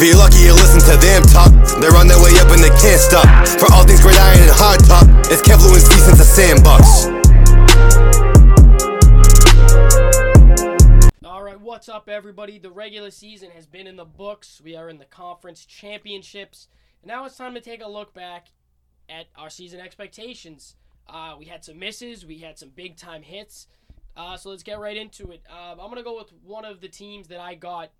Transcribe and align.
If 0.00 0.04
you're 0.06 0.16
lucky, 0.16 0.38
you 0.38 0.52
listen 0.52 0.78
to 0.92 0.96
them 1.04 1.24
talk. 1.24 1.50
They're 1.80 1.96
on 1.96 2.06
their 2.06 2.22
way 2.22 2.30
up 2.38 2.52
and 2.52 2.62
they 2.62 2.68
can't 2.68 3.00
stop. 3.00 3.26
For 3.58 3.66
all 3.72 3.84
things 3.84 4.00
great 4.00 4.14
iron 4.16 4.38
and 4.38 4.50
hard 4.52 4.78
top, 4.86 5.08
it's 5.26 5.42
Kev 5.42 5.58
Lewinsky 5.58 5.98
since 5.98 6.18
the 6.18 6.22
sandbox. 6.22 7.06
All 11.24 11.42
right, 11.42 11.60
what's 11.60 11.88
up, 11.88 12.08
everybody? 12.08 12.60
The 12.60 12.70
regular 12.70 13.10
season 13.10 13.50
has 13.50 13.66
been 13.66 13.88
in 13.88 13.96
the 13.96 14.04
books. 14.04 14.60
We 14.62 14.76
are 14.76 14.88
in 14.88 14.98
the 14.98 15.04
conference 15.04 15.66
championships. 15.66 16.68
And 17.02 17.08
now 17.08 17.24
it's 17.24 17.36
time 17.36 17.54
to 17.54 17.60
take 17.60 17.82
a 17.82 17.88
look 17.88 18.14
back 18.14 18.52
at 19.08 19.26
our 19.34 19.50
season 19.50 19.80
expectations. 19.80 20.76
Uh, 21.08 21.34
we 21.36 21.46
had 21.46 21.64
some 21.64 21.76
misses, 21.76 22.24
we 22.24 22.38
had 22.38 22.56
some 22.56 22.68
big 22.68 22.96
time 22.96 23.22
hits. 23.22 23.66
Uh, 24.16 24.36
so 24.36 24.50
let's 24.50 24.62
get 24.62 24.78
right 24.78 24.96
into 24.96 25.32
it. 25.32 25.42
Uh, 25.52 25.72
I'm 25.72 25.78
going 25.78 25.96
to 25.96 26.04
go 26.04 26.16
with 26.16 26.32
one 26.44 26.64
of 26.64 26.80
the 26.80 26.88
teams 26.88 27.26
that 27.26 27.40
I 27.40 27.56
got 27.56 27.90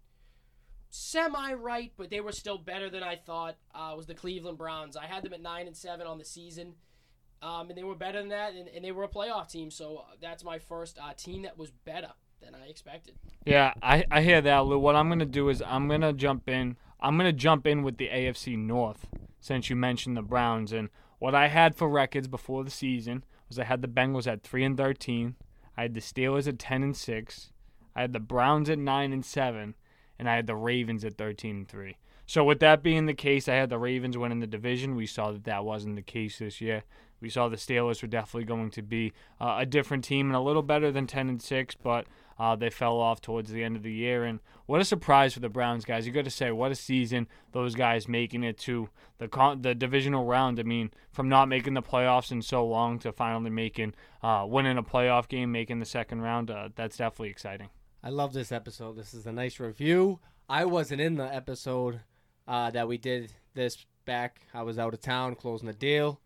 semi 0.91 1.53
right, 1.55 1.93
but 1.97 2.11
they 2.11 2.21
were 2.21 2.33
still 2.33 2.59
better 2.59 2.91
than 2.91 3.03
I 3.03 3.17
thought. 3.17 3.57
Uh, 3.75 3.95
was 3.97 4.07
the 4.07 4.15
Cleveland 4.15 4.59
Browns. 4.59 4.97
I 4.97 5.07
had 5.07 5.23
them 5.23 5.33
at 5.33 5.43
nine 5.43 5.67
and 5.67 5.77
seven 5.77 6.07
on 6.07 6.19
the 6.19 6.25
season, 6.25 6.75
um, 7.43 7.69
and 7.69 7.79
they 7.79 7.85
were 7.85 7.95
better 7.95 8.19
than 8.19 8.29
that, 8.31 8.55
and, 8.55 8.69
and, 8.69 8.85
they 8.85 8.93
were 8.93 9.05
a 9.05 9.09
playoff 9.09 9.51
team. 9.51 9.71
So 9.71 10.05
that's 10.21 10.45
my 10.45 10.59
first 10.59 10.99
uh, 10.99 11.13
team 11.15 11.43
that 11.43 11.59
was 11.59 11.71
better 11.71 12.13
than 12.41 12.55
I 12.55 12.69
expected. 12.69 13.15
Yeah, 13.45 13.73
I, 13.83 14.05
I 14.11 14.23
hear 14.23 14.41
that, 14.41 14.67
Lou. 14.67 14.79
What 14.79 14.97
I'm 14.97 15.09
gonna 15.09 15.27
do 15.27 15.49
is 15.49 15.63
I'm 15.67 15.89
gonna 15.89 16.13
jump 16.13 16.49
in. 16.49 16.77
I'm 17.01 17.17
gonna 17.17 17.33
jump 17.33 17.67
in 17.67 17.83
with 17.83 17.99
the 17.99 18.09
AFC 18.09 18.57
North 18.59 19.07
since 19.41 19.71
you 19.71 19.77
mentioned 19.77 20.17
the 20.17 20.23
Browns 20.23 20.73
and 20.73 20.89
what 21.19 21.35
I 21.35 21.49
had 21.49 21.75
for 21.75 21.89
records 21.89 22.29
before 22.29 22.65
the 22.65 22.71
season 22.71 23.25
was 23.49 23.59
I 23.59 23.65
had 23.65 23.83
the 23.83 23.89
Bengals 23.89 24.27
at 24.27 24.43
three 24.43 24.65
and 24.65 24.77
thirteen. 24.77 25.35
I 25.77 25.83
had 25.83 25.95
the 25.95 26.01
Steelers 26.01 26.47
at 26.47 26.59
ten 26.59 26.83
and 26.83 26.97
six. 26.97 27.53
I 27.95 28.03
had 28.03 28.13
the 28.13 28.21
Browns 28.21 28.71
at 28.71 28.79
nine 28.79 29.13
and 29.13 29.25
seven, 29.25 29.75
and 30.19 30.29
I 30.29 30.37
had 30.37 30.47
the 30.47 30.57
Ravens 30.57 31.05
at 31.05 31.17
13 31.17 31.57
and 31.57 31.69
3. 31.69 31.97
So 32.27 32.45
with 32.45 32.61
that 32.61 32.83
being 32.83 33.07
the 33.07 33.15
case, 33.15 33.49
I 33.49 33.55
had 33.55 33.71
the 33.71 33.79
Ravens 33.79 34.19
winning 34.19 34.41
the 34.41 34.47
division. 34.47 34.97
We 34.97 35.07
saw 35.07 35.33
that 35.33 35.45
that 35.45 35.65
wasn't 35.65 35.97
the 35.97 36.03
case 36.03 36.39
this 36.39 36.61
year. 36.61 36.85
We 37.21 37.31
saw 37.31 37.49
the 37.49 37.57
Steelers 37.57 38.03
were 38.03 38.09
definitely 38.09 38.45
going 38.45 38.71
to 38.71 38.83
be 38.83 39.13
uh, 39.41 39.57
a 39.59 39.67
different 39.67 40.05
team 40.05 40.27
and 40.27 40.37
a 40.37 40.41
little 40.41 40.63
better 40.63 40.93
than 40.93 41.07
10 41.07 41.29
and 41.29 41.43
6, 41.43 41.75
but 41.83 42.07
uh, 42.39 42.55
they 42.55 42.71
fell 42.71 42.99
off 43.01 43.21
towards 43.21 43.51
the 43.51 43.65
end 43.65 43.77
of 43.77 43.83
the 43.83 43.93
year. 43.93 44.25
And 44.25 44.41
what 44.67 44.81
a 44.81 44.85
surprise 44.85 45.35
for 45.35 45.41
the 45.41 45.49
Browns 45.49 45.85
guys! 45.85 46.07
You 46.07 46.13
got 46.13 46.25
to 46.25 46.31
say, 46.31 46.53
what 46.53 46.71
a 46.71 46.77
season 46.77 47.27
those 47.53 47.75
guys 47.75 48.07
making 48.07 48.45
it 48.45 48.59
to 48.59 48.89
the 49.19 49.27
con- 49.27 49.63
the 49.63 49.75
divisional 49.75 50.25
round. 50.25 50.61
I 50.61 50.63
mean, 50.63 50.91
from 51.11 51.29
not 51.29 51.49
making 51.49 51.75
the 51.75 51.83
playoffs 51.83 52.31
in 52.31 52.43
so 52.43 52.65
long 52.65 52.99
to 53.01 53.13
finally 53.13 53.51
making 53.51 53.95
uh, 54.23 54.45
winning 54.47 54.79
a 54.79 54.83
playoff 54.83 55.29
game, 55.29 55.51
making 55.51 55.81
the 55.81 55.87
second 55.87 56.21
round. 56.21 56.51
Uh, 56.51 56.69
that's 56.77 56.99
definitely 56.99 57.31
exciting. 57.31 57.71
I 58.09 58.11
love 58.11 58.33
this 58.33 58.53
episode. 58.53 58.97
This 58.97 59.13
is 59.13 59.27
a 59.27 59.33
nice 59.33 59.61
review. 59.61 60.19
I 60.49 60.65
wasn't 60.65 61.03
in 61.03 61.17
the 61.17 61.27
episode 61.27 62.01
uh, 62.47 62.71
that 62.71 62.89
we 62.89 62.97
did 62.97 63.31
this 63.53 63.85
back. 64.07 64.41
I 64.55 64.63
was 64.63 64.79
out 64.79 64.95
of 64.95 65.03
town 65.03 65.35
closing 65.35 65.69
a 65.69 65.75
deal, 65.75 66.19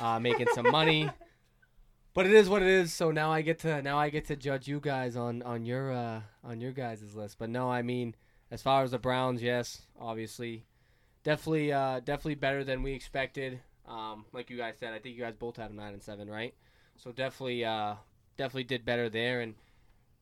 uh, 0.00 0.18
making 0.18 0.46
some 0.54 0.70
money. 0.70 1.10
But 2.14 2.24
it 2.24 2.32
is 2.32 2.48
what 2.48 2.62
it 2.62 2.68
is. 2.68 2.94
So 2.94 3.10
now 3.10 3.30
I 3.30 3.42
get 3.42 3.58
to 3.58 3.82
now 3.82 3.98
I 3.98 4.08
get 4.08 4.28
to 4.28 4.36
judge 4.36 4.66
you 4.66 4.80
guys 4.80 5.14
on 5.14 5.42
on 5.42 5.66
your 5.66 5.92
uh, 5.92 6.22
on 6.42 6.62
your 6.62 6.72
guys' 6.72 7.14
list. 7.14 7.36
But 7.38 7.50
no, 7.50 7.70
I 7.70 7.82
mean 7.82 8.14
as 8.50 8.62
far 8.62 8.82
as 8.82 8.92
the 8.92 8.98
Browns, 8.98 9.42
yes, 9.42 9.82
obviously, 10.00 10.64
definitely 11.22 11.70
uh, 11.70 12.00
definitely 12.00 12.36
better 12.36 12.64
than 12.64 12.82
we 12.82 12.94
expected. 12.94 13.60
Um, 13.86 14.24
like 14.32 14.48
you 14.48 14.56
guys 14.56 14.76
said, 14.80 14.94
I 14.94 14.98
think 15.00 15.14
you 15.14 15.22
guys 15.22 15.34
both 15.38 15.58
had 15.58 15.70
a 15.70 15.74
nine 15.74 15.92
and 15.92 16.02
seven, 16.02 16.30
right? 16.30 16.54
So 16.96 17.12
definitely 17.12 17.62
uh, 17.66 17.96
definitely 18.38 18.64
did 18.64 18.86
better 18.86 19.10
there 19.10 19.42
and 19.42 19.54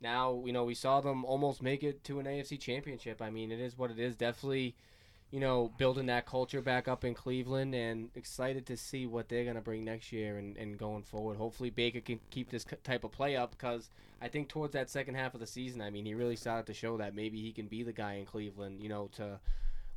now 0.00 0.42
you 0.44 0.52
know 0.52 0.64
we 0.64 0.74
saw 0.74 1.00
them 1.00 1.24
almost 1.24 1.62
make 1.62 1.82
it 1.82 2.04
to 2.04 2.18
an 2.20 2.26
AFC 2.26 2.58
championship. 2.58 3.22
I 3.22 3.30
mean, 3.30 3.50
it 3.50 3.60
is 3.60 3.78
what 3.78 3.90
it 3.90 3.98
is. 3.98 4.16
Definitely, 4.16 4.74
you 5.30 5.40
know, 5.40 5.72
building 5.78 6.06
that 6.06 6.26
culture 6.26 6.60
back 6.60 6.88
up 6.88 7.04
in 7.04 7.14
Cleveland, 7.14 7.74
and 7.74 8.10
excited 8.14 8.66
to 8.66 8.76
see 8.76 9.06
what 9.06 9.28
they're 9.28 9.44
gonna 9.44 9.60
bring 9.60 9.84
next 9.84 10.12
year 10.12 10.38
and, 10.38 10.56
and 10.56 10.78
going 10.78 11.02
forward. 11.02 11.36
Hopefully, 11.36 11.70
Baker 11.70 12.00
can 12.00 12.20
keep 12.30 12.50
this 12.50 12.64
type 12.82 13.04
of 13.04 13.12
play 13.12 13.36
up 13.36 13.50
because 13.52 13.90
I 14.20 14.28
think 14.28 14.48
towards 14.48 14.72
that 14.72 14.90
second 14.90 15.14
half 15.14 15.34
of 15.34 15.40
the 15.40 15.46
season, 15.46 15.80
I 15.80 15.90
mean, 15.90 16.06
he 16.06 16.14
really 16.14 16.36
started 16.36 16.66
to 16.66 16.74
show 16.74 16.96
that 16.98 17.14
maybe 17.14 17.40
he 17.40 17.52
can 17.52 17.66
be 17.66 17.82
the 17.82 17.92
guy 17.92 18.14
in 18.14 18.26
Cleveland. 18.26 18.82
You 18.82 18.88
know, 18.88 19.08
to 19.16 19.40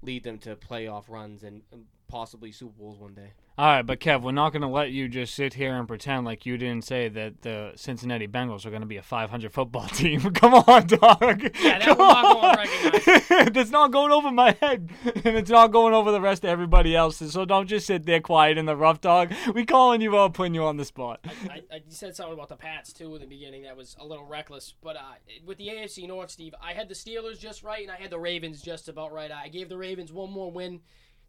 lead 0.01 0.23
them 0.23 0.37
to 0.37 0.55
playoff 0.55 1.09
runs 1.09 1.43
and 1.43 1.61
possibly 2.07 2.51
Super 2.51 2.73
Bowls 2.77 2.99
one 2.99 3.13
day. 3.13 3.33
All 3.59 3.65
right, 3.65 3.81
but 3.81 3.99
Kev, 3.99 4.21
we're 4.21 4.33
not 4.33 4.51
going 4.51 4.61
to 4.61 4.67
let 4.67 4.91
you 4.91 5.07
just 5.07 5.33
sit 5.33 5.55
here 5.55 5.75
and 5.75 5.87
pretend 5.87 6.25
like 6.25 6.45
you 6.45 6.59
didn't 6.59 6.85
say 6.85 7.09
that 7.09 7.41
the 7.41 7.71
Cincinnati 7.75 8.27
Bengals 8.27 8.67
are 8.67 8.69
going 8.69 8.83
to 8.83 8.87
be 8.87 8.97
a 8.97 9.01
500 9.01 9.51
football 9.51 9.87
team. 9.87 10.21
Come 10.33 10.53
on, 10.53 10.85
dog. 10.85 11.41
Yeah, 11.59 11.79
that 11.79 11.97
not 11.97 13.25
going 13.27 13.51
That's 13.53 13.71
not 13.71 13.91
going 13.91 14.11
over 14.11 14.29
my 14.29 14.55
head, 14.61 14.91
and 15.25 15.35
it's 15.35 15.49
not 15.49 15.71
going 15.71 15.95
over 15.95 16.11
the 16.11 16.21
rest 16.21 16.43
of 16.43 16.51
everybody 16.51 16.95
else's. 16.95 17.33
So 17.33 17.45
don't 17.45 17.65
just 17.65 17.87
sit 17.87 18.05
there 18.05 18.21
quiet 18.21 18.59
in 18.59 18.67
the 18.67 18.75
rough, 18.75 19.01
dog. 19.01 19.33
We 19.55 19.65
calling 19.65 20.01
you 20.01 20.15
out, 20.15 20.35
putting 20.35 20.53
you 20.53 20.63
on 20.63 20.77
the 20.77 20.85
spot. 20.85 21.21
I, 21.25 21.53
I, 21.53 21.61
I, 21.71 21.75
you 21.77 21.83
said 21.89 22.15
something 22.15 22.35
about 22.35 22.49
the 22.49 22.57
Pats 22.57 22.93
too 22.93 23.15
in 23.15 23.21
the 23.21 23.27
beginning 23.27 23.63
that 23.63 23.75
was 23.75 23.95
a 23.99 24.05
little 24.05 24.25
reckless, 24.25 24.75
but 24.83 24.97
uh, 24.97 25.01
with 25.47 25.57
the 25.57 25.69
AFC 25.69 26.07
North, 26.07 26.29
Steve, 26.29 26.53
I 26.61 26.73
had 26.73 26.89
the 26.89 26.95
Steelers 26.95 27.39
just 27.39 27.63
right, 27.63 27.81
and 27.81 27.91
I 27.91 27.95
had 27.95 28.11
the 28.11 28.19
Ravens 28.19 28.61
just 28.61 28.87
about 28.87 29.11
right. 29.11 29.31
I 29.31 29.47
gave 29.47 29.67
the 29.67 29.77
Ravens 29.77 30.13
one 30.13 30.31
more 30.31 30.51
win 30.51 30.81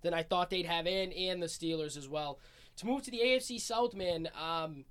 than 0.02 0.14
I 0.14 0.22
thought 0.22 0.50
they'd 0.50 0.66
have, 0.66 0.86
and 0.86 1.12
and 1.12 1.42
the 1.42 1.46
Steelers 1.46 1.96
as 1.96 2.08
well. 2.08 2.38
To 2.76 2.86
move 2.86 3.02
to 3.02 3.10
the 3.10 3.20
AFC 3.20 3.60
South, 3.60 3.94
man, 3.94 4.28
um, 4.40 4.84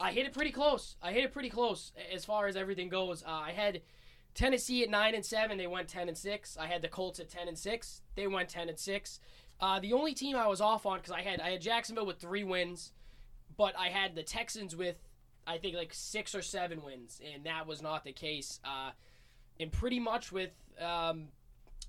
I 0.00 0.12
hit 0.12 0.26
it 0.26 0.32
pretty 0.32 0.52
close. 0.52 0.96
I 1.02 1.12
hit 1.12 1.24
it 1.24 1.32
pretty 1.32 1.50
close 1.50 1.92
as 2.12 2.24
far 2.24 2.46
as 2.46 2.56
everything 2.56 2.88
goes. 2.88 3.22
Uh, 3.22 3.30
I 3.30 3.52
had 3.52 3.82
Tennessee 4.34 4.82
at 4.82 4.90
nine 4.90 5.14
and 5.14 5.24
seven. 5.24 5.58
They 5.58 5.66
went 5.66 5.88
ten 5.88 6.08
and 6.08 6.16
six. 6.16 6.56
I 6.58 6.66
had 6.66 6.82
the 6.82 6.88
Colts 6.88 7.20
at 7.20 7.28
ten 7.28 7.48
and 7.48 7.58
six. 7.58 8.02
They 8.14 8.26
went 8.26 8.48
ten 8.48 8.68
and 8.68 8.78
six. 8.78 9.20
Uh, 9.60 9.80
the 9.80 9.92
only 9.92 10.14
team 10.14 10.36
I 10.36 10.46
was 10.46 10.60
off 10.60 10.86
on 10.86 10.98
because 10.98 11.12
I 11.12 11.22
had 11.22 11.40
I 11.40 11.50
had 11.50 11.60
Jacksonville 11.60 12.06
with 12.06 12.18
three 12.18 12.44
wins, 12.44 12.92
but 13.56 13.76
I 13.76 13.88
had 13.88 14.14
the 14.14 14.22
Texans 14.22 14.76
with 14.76 14.96
I 15.46 15.58
think 15.58 15.76
like 15.76 15.92
six 15.92 16.34
or 16.34 16.42
seven 16.42 16.82
wins, 16.82 17.20
and 17.34 17.44
that 17.44 17.66
was 17.66 17.82
not 17.82 18.04
the 18.04 18.12
case. 18.12 18.60
Uh, 18.64 18.90
and 19.58 19.72
pretty 19.72 19.98
much 19.98 20.30
with 20.30 20.50
um, 20.80 21.28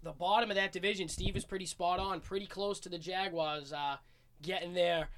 the 0.04 0.12
bottom 0.12 0.50
of 0.50 0.56
that 0.56 0.72
division, 0.72 1.08
Steve 1.08 1.36
is 1.36 1.46
pretty 1.46 1.66
spot 1.66 2.00
on, 2.00 2.22
pretty 2.22 2.46
close 2.46 2.80
to 2.82 2.90
the 2.90 2.98
Jaguars 2.98 3.74
uh, 3.74 3.98
getting 4.42 4.74
there, 4.74 5.10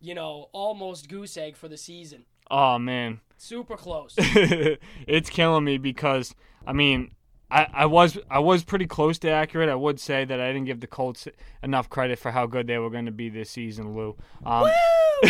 you 0.00 0.14
know, 0.14 0.48
almost 0.52 1.08
goose 1.08 1.36
egg 1.36 1.56
for 1.56 1.68
the 1.68 1.76
season. 1.76 2.24
Oh 2.50 2.78
man, 2.78 3.20
super 3.36 3.76
close. 3.76 4.14
it's 4.18 5.30
killing 5.30 5.64
me 5.64 5.78
because 5.78 6.34
I 6.66 6.72
mean, 6.72 7.12
I, 7.50 7.66
I 7.72 7.86
was 7.86 8.18
I 8.30 8.38
was 8.38 8.64
pretty 8.64 8.86
close 8.86 9.18
to 9.20 9.30
accurate. 9.30 9.68
I 9.68 9.74
would 9.74 10.00
say 10.00 10.24
that 10.24 10.40
I 10.40 10.48
didn't 10.48 10.66
give 10.66 10.80
the 10.80 10.86
Colts 10.86 11.28
enough 11.62 11.88
credit 11.88 12.18
for 12.18 12.30
how 12.32 12.46
good 12.46 12.66
they 12.66 12.78
were 12.78 12.90
going 12.90 13.06
to 13.06 13.12
be 13.12 13.28
this 13.28 13.50
season, 13.50 13.94
Lou. 13.94 14.16
Um, 14.44 14.62
Woo! 14.62 14.70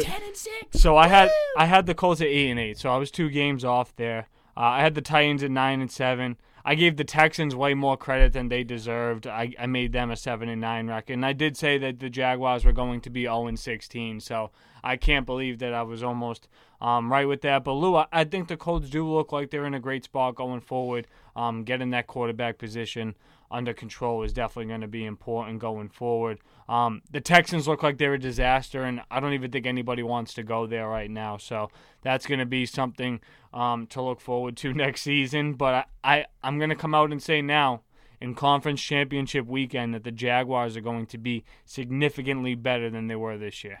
Ten 0.00 0.22
and 0.22 0.36
six. 0.36 0.80
So 0.80 0.96
I 0.96 1.08
had 1.08 1.30
I 1.56 1.66
had 1.66 1.86
the 1.86 1.94
Colts 1.94 2.20
at 2.20 2.26
eight 2.26 2.50
and 2.50 2.60
eight. 2.60 2.78
So 2.78 2.90
I 2.90 2.96
was 2.96 3.10
two 3.10 3.30
games 3.30 3.64
off 3.64 3.94
there. 3.96 4.28
Uh, 4.56 4.60
I 4.60 4.80
had 4.80 4.94
the 4.94 5.00
Titans 5.00 5.42
at 5.42 5.50
nine 5.50 5.80
and 5.80 5.90
seven. 5.90 6.36
I 6.64 6.76
gave 6.76 6.96
the 6.96 7.04
Texans 7.04 7.56
way 7.56 7.74
more 7.74 7.96
credit 7.96 8.32
than 8.32 8.48
they 8.48 8.62
deserved. 8.62 9.26
I, 9.26 9.52
I 9.58 9.66
made 9.66 9.92
them 9.92 10.10
a 10.10 10.16
seven 10.16 10.48
and 10.48 10.60
nine 10.60 10.86
record, 10.86 11.14
and 11.14 11.26
I 11.26 11.32
did 11.32 11.56
say 11.56 11.76
that 11.78 11.98
the 11.98 12.08
Jaguars 12.08 12.64
were 12.64 12.72
going 12.72 13.00
to 13.00 13.10
be 13.10 13.22
zero 13.22 13.46
and 13.46 13.58
sixteen. 13.58 14.20
So 14.20 14.50
I 14.84 14.96
can't 14.96 15.26
believe 15.26 15.58
that 15.58 15.74
I 15.74 15.82
was 15.82 16.02
almost 16.02 16.48
um, 16.80 17.10
right 17.10 17.26
with 17.26 17.40
that. 17.42 17.64
But 17.64 17.72
Lou, 17.72 17.96
I, 17.96 18.06
I, 18.12 18.24
think 18.24 18.48
the 18.48 18.56
Colts 18.56 18.90
do 18.90 19.08
look 19.08 19.32
like 19.32 19.50
they're 19.50 19.66
in 19.66 19.74
a 19.74 19.80
great 19.80 20.04
spot 20.04 20.36
going 20.36 20.60
forward. 20.60 21.06
Um, 21.34 21.64
getting 21.64 21.90
that 21.90 22.06
quarterback 22.06 22.58
position 22.58 23.14
under 23.52 23.74
control 23.74 24.22
is 24.22 24.32
definitely 24.32 24.66
going 24.66 24.80
to 24.80 24.88
be 24.88 25.04
important 25.04 25.60
going 25.60 25.90
forward. 25.90 26.40
Um, 26.68 27.02
the 27.10 27.20
Texans 27.20 27.68
look 27.68 27.82
like 27.82 27.98
they're 27.98 28.14
a 28.14 28.18
disaster, 28.18 28.82
and 28.82 29.02
I 29.10 29.20
don't 29.20 29.34
even 29.34 29.50
think 29.50 29.66
anybody 29.66 30.02
wants 30.02 30.34
to 30.34 30.42
go 30.42 30.66
there 30.66 30.88
right 30.88 31.10
now. 31.10 31.36
So 31.36 31.70
that's 32.00 32.26
going 32.26 32.40
to 32.40 32.46
be 32.46 32.64
something 32.66 33.20
um, 33.52 33.86
to 33.88 34.02
look 34.02 34.20
forward 34.20 34.56
to 34.58 34.72
next 34.74 35.02
season. 35.02 35.54
But 35.54 35.86
I, 36.02 36.12
I 36.18 36.26
I'm 36.42 36.58
going 36.58 36.70
to 36.70 36.76
come 36.76 36.94
out 36.94 37.12
and 37.12 37.22
say 37.22 37.42
now 37.42 37.82
in 38.20 38.34
conference 38.34 38.80
championship 38.80 39.46
weekend 39.46 39.94
that 39.94 40.04
the 40.04 40.12
Jaguars 40.12 40.76
are 40.76 40.80
going 40.80 41.06
to 41.06 41.18
be 41.18 41.44
significantly 41.64 42.54
better 42.54 42.88
than 42.88 43.08
they 43.08 43.16
were 43.16 43.36
this 43.36 43.62
year. 43.62 43.80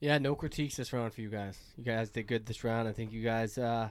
Yeah, 0.00 0.18
no 0.18 0.34
critiques 0.34 0.76
this 0.76 0.92
round 0.92 1.14
for 1.14 1.22
you 1.22 1.30
guys. 1.30 1.58
You 1.76 1.84
guys 1.84 2.10
did 2.10 2.26
good 2.26 2.44
this 2.44 2.62
round. 2.64 2.86
I 2.86 2.92
think 2.92 3.12
you 3.12 3.22
guys 3.22 3.56
uh, 3.56 3.88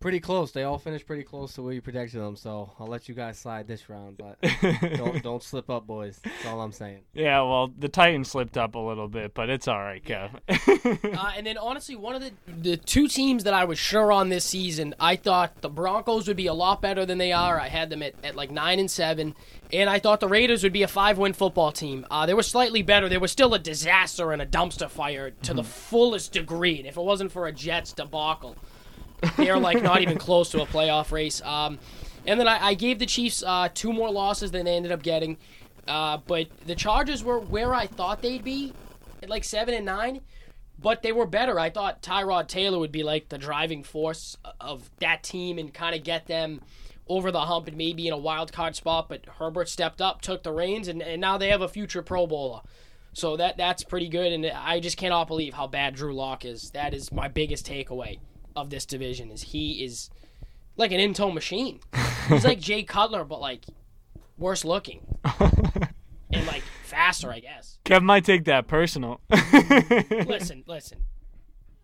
pretty 0.00 0.20
close. 0.20 0.52
They 0.52 0.64
all 0.64 0.78
finished 0.78 1.06
pretty 1.06 1.22
close 1.22 1.54
to 1.54 1.62
where 1.62 1.72
you 1.72 1.80
predicted 1.80 2.20
them. 2.20 2.36
So 2.36 2.72
I'll 2.78 2.86
let 2.86 3.08
you 3.08 3.14
guys 3.14 3.38
slide 3.38 3.66
this 3.66 3.88
round, 3.88 4.18
but 4.18 4.38
don't 4.96 5.22
don't 5.22 5.42
slip 5.42 5.70
up, 5.70 5.86
boys. 5.86 6.20
That's 6.22 6.46
all 6.46 6.60
I'm 6.60 6.72
saying. 6.72 7.00
Yeah, 7.14 7.42
well, 7.42 7.72
the 7.76 7.88
Titans 7.88 8.30
slipped 8.30 8.56
up 8.56 8.74
a 8.74 8.78
little 8.78 9.08
bit, 9.08 9.34
but 9.34 9.50
it's 9.50 9.68
all 9.68 9.80
right, 9.80 10.04
Kev. 10.04 10.30
uh, 10.48 11.32
and 11.36 11.46
then 11.46 11.58
honestly, 11.58 11.96
one 11.96 12.14
of 12.14 12.22
the 12.22 12.32
the 12.46 12.76
two 12.76 13.08
teams 13.08 13.44
that 13.44 13.54
I 13.54 13.64
was 13.64 13.78
sure 13.78 14.12
on 14.12 14.28
this 14.28 14.44
season, 14.44 14.94
I 15.00 15.16
thought 15.16 15.62
the 15.62 15.70
Broncos 15.70 16.28
would 16.28 16.36
be 16.36 16.46
a 16.46 16.54
lot 16.54 16.82
better 16.82 17.06
than 17.06 17.18
they 17.18 17.32
are. 17.32 17.60
I 17.60 17.68
had 17.68 17.90
them 17.90 18.02
at, 18.02 18.14
at 18.24 18.36
like 18.36 18.50
nine 18.50 18.78
and 18.78 18.90
seven. 18.90 19.34
And 19.72 19.90
I 19.90 19.98
thought 19.98 20.20
the 20.20 20.28
Raiders 20.28 20.62
would 20.62 20.72
be 20.72 20.84
a 20.84 20.88
five-win 20.88 21.32
football 21.32 21.72
team. 21.72 22.06
Uh, 22.08 22.24
they 22.26 22.34
were 22.34 22.44
slightly 22.44 22.82
better. 22.82 23.08
They 23.08 23.18
were 23.18 23.26
still 23.26 23.52
a 23.52 23.58
disaster 23.58 24.30
and 24.30 24.40
a 24.40 24.46
dumpster 24.46 24.88
fire 24.88 25.30
to 25.30 25.36
mm-hmm. 25.36 25.56
the 25.56 25.64
fullest 25.64 26.32
degree. 26.32 26.78
And 26.78 26.86
if 26.86 26.96
it 26.96 27.02
wasn't 27.02 27.32
for 27.32 27.48
a 27.48 27.52
Jets 27.52 27.92
debacle, 27.92 28.56
they're 29.36 29.58
like 29.58 29.82
not 29.82 30.02
even 30.02 30.18
close 30.18 30.50
to 30.50 30.62
a 30.62 30.66
playoff 30.66 31.12
race. 31.12 31.42
Um, 31.42 31.78
And 32.26 32.40
then 32.40 32.48
I, 32.48 32.68
I 32.68 32.74
gave 32.74 32.98
the 32.98 33.06
Chiefs 33.06 33.42
uh, 33.46 33.68
two 33.72 33.92
more 33.92 34.10
losses 34.10 34.50
than 34.50 34.64
they 34.64 34.74
ended 34.74 34.90
up 34.90 35.02
getting. 35.02 35.38
Uh, 35.86 36.18
but 36.26 36.48
the 36.66 36.74
Chargers 36.74 37.22
were 37.22 37.38
where 37.38 37.72
I 37.72 37.86
thought 37.86 38.20
they'd 38.20 38.42
be, 38.42 38.72
at 39.22 39.28
like 39.28 39.44
seven 39.44 39.74
and 39.74 39.86
nine. 39.86 40.20
But 40.78 41.02
they 41.02 41.12
were 41.12 41.26
better. 41.26 41.58
I 41.58 41.70
thought 41.70 42.02
Tyrod 42.02 42.48
Taylor 42.48 42.78
would 42.78 42.92
be 42.92 43.02
like 43.02 43.28
the 43.28 43.38
driving 43.38 43.82
force 43.84 44.36
of 44.60 44.90
that 44.98 45.22
team 45.22 45.58
and 45.58 45.72
kind 45.72 45.94
of 45.94 46.02
get 46.02 46.26
them 46.26 46.60
over 47.06 47.30
the 47.30 47.42
hump 47.42 47.68
and 47.68 47.76
maybe 47.76 48.08
in 48.08 48.12
a 48.12 48.18
wild 48.18 48.52
card 48.52 48.74
spot. 48.74 49.08
But 49.08 49.24
Herbert 49.38 49.68
stepped 49.68 50.02
up, 50.02 50.20
took 50.20 50.42
the 50.42 50.52
reins, 50.52 50.88
and, 50.88 51.00
and 51.00 51.20
now 51.20 51.38
they 51.38 51.48
have 51.48 51.62
a 51.62 51.68
future 51.68 52.02
Pro 52.02 52.26
Bowler. 52.26 52.62
So 53.12 53.36
that 53.36 53.56
that's 53.56 53.84
pretty 53.84 54.08
good. 54.08 54.32
And 54.32 54.44
I 54.46 54.80
just 54.80 54.98
cannot 54.98 55.28
believe 55.28 55.54
how 55.54 55.68
bad 55.68 55.94
Drew 55.94 56.12
Lock 56.12 56.44
is. 56.44 56.70
That 56.72 56.92
is 56.92 57.12
my 57.12 57.28
biggest 57.28 57.66
takeaway 57.66 58.18
of 58.56 58.70
this 58.70 58.86
division 58.86 59.30
is 59.30 59.42
he 59.42 59.84
is 59.84 60.10
like 60.76 60.92
an 60.92 61.00
in-tone 61.00 61.34
machine. 61.34 61.80
He's 62.28 62.44
like 62.44 62.58
Jay 62.58 62.82
Cutler, 62.82 63.24
but 63.24 63.40
like 63.40 63.64
worse 64.38 64.64
looking 64.64 65.00
and 65.40 66.46
like 66.46 66.62
faster, 66.84 67.30
I 67.30 67.40
guess. 67.40 67.78
Kev 67.84 68.02
might 68.02 68.24
take 68.24 68.44
that 68.46 68.66
personal. 68.66 69.20
Listen, 69.30 70.64
listen. 70.66 70.98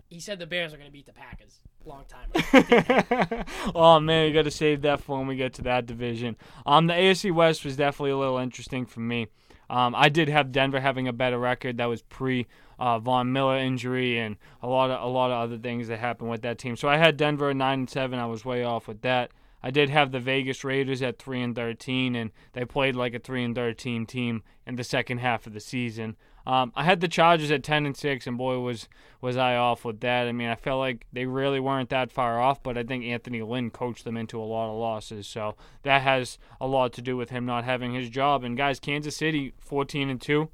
He 0.09 0.21
said 0.21 0.39
the 0.39 0.47
Bears 0.47 0.75
are 0.75 0.77
going 0.77 0.89
to 0.89 0.93
beat 0.93 1.07
the 1.07 1.13
Packers. 1.13 1.61
Long 1.87 2.05
time. 2.05 3.45
oh 3.75 3.99
man, 3.99 4.29
you 4.29 4.35
got 4.35 4.45
to 4.45 4.51
save 4.51 4.83
that 4.83 5.01
for 5.01 5.17
when 5.19 5.27
we 5.27 5.37
get 5.37 5.55
to 5.55 5.63
that 5.63 5.87
division. 5.87 6.37
Um, 6.67 6.87
the 6.87 6.93
AFC 6.93 7.33
West 7.33 7.65
was 7.65 7.77
definitely 7.77 8.11
a 8.11 8.19
little 8.19 8.39
interesting 8.39 8.85
for 8.85 9.01
me. 9.01 9.29
Um, 9.71 9.95
I 9.97 10.11
did 10.11 10.29
have 10.29 10.53
Denver 10.53 10.81
having 10.81 11.09
a 11.09 11.15
better 11.15 11.39
record. 11.39 11.79
That 11.79 11.87
was 11.87 12.03
pre 12.03 12.47
uh, 12.83 12.99
Von 12.99 13.33
Miller 13.33 13.59
injury 13.59 14.19
and 14.19 14.37
a 14.61 14.67
lot 14.67 14.91
of 14.91 15.01
a 15.01 15.07
lot 15.07 15.31
of 15.31 15.39
other 15.39 15.57
things 15.57 15.87
that 15.87 16.01
happened 16.01 16.31
with 16.31 16.43
that 16.43 16.59
team. 16.59 16.75
So 16.75 16.89
I 16.89 16.97
had 16.97 17.17
Denver 17.17 17.51
at 17.51 17.57
nine 17.57 17.79
and 17.81 17.91
seven. 17.91 18.19
I 18.19 18.27
was 18.27 18.45
way 18.45 18.65
off 18.65 18.89
with 18.89 19.03
that. 19.03 19.31
I 19.63 19.71
did 19.71 19.89
have 19.91 20.11
the 20.11 20.19
Vegas 20.19 20.65
Raiders 20.65 21.01
at 21.01 21.21
three 21.21 21.41
and 21.41 21.55
thirteen, 21.55 22.17
and 22.17 22.33
they 22.55 22.65
played 22.65 22.97
like 22.97 23.15
a 23.15 23.21
three 23.21 23.45
and 23.45 23.55
thirteen 23.55 24.05
team 24.05 24.43
in 24.67 24.75
the 24.75 24.83
second 24.83 25.19
half 25.19 25.47
of 25.47 25.53
the 25.53 25.61
season. 25.61 26.17
Um, 26.45 26.73
I 26.75 26.83
had 26.83 27.01
the 27.01 27.07
Chargers 27.07 27.53
at 27.53 27.63
ten 27.63 27.87
and 27.87 27.97
six, 27.97 28.27
and 28.27 28.37
boy 28.37 28.59
was 28.59 28.89
was 29.21 29.37
I 29.37 29.55
off 29.55 29.85
with 29.85 30.01
that. 30.01 30.27
I 30.27 30.33
mean, 30.33 30.49
I 30.49 30.57
felt 30.57 30.81
like 30.81 31.07
they 31.13 31.27
really 31.27 31.61
weren't 31.61 31.91
that 31.91 32.11
far 32.11 32.41
off, 32.41 32.65
but 32.65 32.77
I 32.77 32.83
think 32.83 33.05
Anthony 33.05 33.43
Lynn 33.43 33.71
coached 33.71 34.03
them 34.03 34.17
into 34.17 34.41
a 34.41 34.43
lot 34.43 34.73
of 34.73 34.77
losses, 34.77 35.29
so 35.29 35.55
that 35.85 36.03
has 36.03 36.37
a 36.61 36.67
lot 36.67 36.93
to 36.95 37.01
do 37.01 37.17
with 37.17 37.31
him 37.31 37.47
not 37.47 37.63
having 37.63 37.95
his 37.95 38.11
job. 38.11 38.43
And 38.43 38.57
guys, 38.57 38.81
Kansas 38.81 39.17
City 39.17 39.53
fourteen 39.61 40.11
and 40.11 40.21
two, 40.21 40.49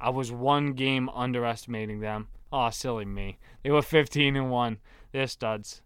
I 0.00 0.10
was 0.10 0.30
one 0.32 0.72
game 0.74 1.08
underestimating 1.10 2.00
them. 2.00 2.28
Oh, 2.52 2.70
silly 2.70 3.04
me. 3.04 3.38
They 3.62 3.70
were 3.70 3.82
fifteen 3.82 4.36
and 4.36 4.50
one. 4.50 4.78
They're 5.12 5.26
studs. 5.26 5.82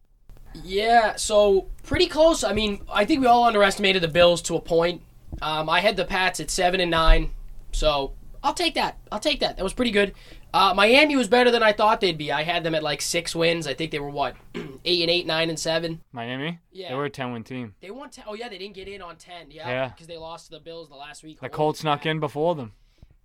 Yeah, 0.63 1.17
so 1.17 1.69
pretty 1.83 2.07
close. 2.07 2.45
I 2.45 2.53
mean, 2.53 2.83
I 2.93 3.05
think 3.05 3.21
we 3.21 3.27
all 3.27 3.45
underestimated 3.45 4.03
the 4.03 4.09
Bills 4.09 4.43
to 4.43 4.57
a 4.57 4.61
point. 4.61 5.03
Um, 5.41 5.71
I 5.71 5.81
had 5.81 5.97
the 5.97 6.05
Pats 6.05 6.41
at 6.41 6.51
seven 6.51 6.79
and 6.81 6.91
nine, 6.91 7.31
so 7.73 8.13
I'll 8.43 8.53
take 8.53 8.75
that. 8.75 8.99
I'll 9.11 9.19
take 9.19 9.41
that. 9.41 9.57
That 9.57 9.63
was 9.63 9.73
pretty 9.73 9.91
good. 9.93 10.13
Uh, 10.55 10.75
Miami 10.77 11.17
was 11.17 11.29
better 11.29 11.51
than 11.51 11.63
I 11.63 11.73
thought 11.73 12.03
they'd 12.03 12.19
be. 12.19 12.31
I 12.31 12.43
had 12.43 12.63
them 12.65 12.75
at 12.75 12.83
like 12.83 13.01
six 13.01 13.35
wins. 13.35 13.67
I 13.67 13.73
think 13.73 13.91
they 13.91 13.99
were 13.99 14.11
what 14.11 14.37
eight 14.85 15.01
and 15.01 15.11
eight, 15.11 15.27
nine 15.27 15.49
and 15.49 15.59
seven. 15.59 16.03
Miami. 16.13 16.59
Yeah. 16.71 16.91
They 16.91 16.95
were 16.95 17.07
a 17.07 17.11
ten 17.11 17.33
win 17.33 17.45
team. 17.45 17.75
They 17.81 17.91
won. 17.91 18.11
ten. 18.11 18.27
Oh 18.29 18.35
yeah, 18.35 18.51
they 18.51 18.59
didn't 18.59 18.75
get 18.75 18.87
in 18.89 19.01
on 19.01 19.17
ten. 19.17 19.51
Yeah, 19.51 19.67
Yeah. 19.69 19.89
because 19.89 20.07
they 20.07 20.19
lost 20.19 20.47
to 20.47 20.51
the 20.53 20.61
Bills 20.61 20.91
the 20.91 20.97
last 20.97 21.25
week. 21.25 21.41
The 21.41 21.49
Colts 21.49 21.81
snuck 21.81 22.05
in 22.05 22.21
before 22.21 22.55
them. 22.55 22.73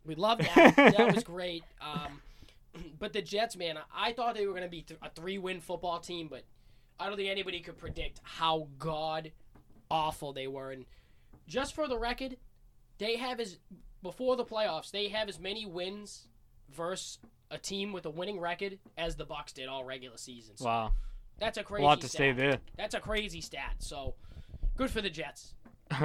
We 0.07 0.15
love 0.15 0.39
that. 0.39 0.75
that 0.97 1.13
was 1.13 1.23
great. 1.23 1.63
Um, 1.81 2.21
but 2.99 3.13
the 3.13 3.21
Jets, 3.21 3.55
man, 3.55 3.77
I 3.95 4.13
thought 4.13 4.35
they 4.35 4.47
were 4.47 4.53
going 4.53 4.63
to 4.63 4.69
be 4.69 4.81
th- 4.81 4.99
a 5.03 5.09
three-win 5.09 5.59
football 5.59 5.99
team, 5.99 6.27
but 6.29 6.43
I 6.99 7.07
don't 7.07 7.17
think 7.17 7.29
anybody 7.29 7.59
could 7.59 7.77
predict 7.77 8.21
how 8.23 8.69
god 8.79 9.31
awful 9.91 10.33
they 10.33 10.47
were. 10.47 10.71
And 10.71 10.85
just 11.47 11.75
for 11.75 11.87
the 11.87 11.97
record, 11.99 12.37
they 12.97 13.17
have 13.17 13.39
as 13.39 13.59
before 14.01 14.35
the 14.35 14.45
playoffs, 14.45 14.91
they 14.91 15.09
have 15.09 15.29
as 15.29 15.39
many 15.39 15.65
wins 15.65 16.27
versus 16.73 17.19
a 17.51 17.57
team 17.57 17.91
with 17.91 18.05
a 18.05 18.09
winning 18.09 18.39
record 18.39 18.79
as 18.97 19.15
the 19.15 19.25
Bucs 19.25 19.53
did 19.53 19.67
all 19.67 19.83
regular 19.85 20.17
seasons. 20.17 20.61
Wow. 20.61 20.93
That's 21.39 21.57
a 21.57 21.63
crazy. 21.63 21.83
A 21.83 21.85
lot 21.85 22.01
to 22.01 22.07
stat. 22.07 22.17
stay 22.17 22.31
there. 22.31 22.59
That's 22.77 22.95
a 22.95 22.99
crazy 22.99 23.41
stat. 23.41 23.75
So 23.79 24.15
good 24.75 24.89
for 24.89 25.01
the 25.01 25.09
Jets. 25.09 25.53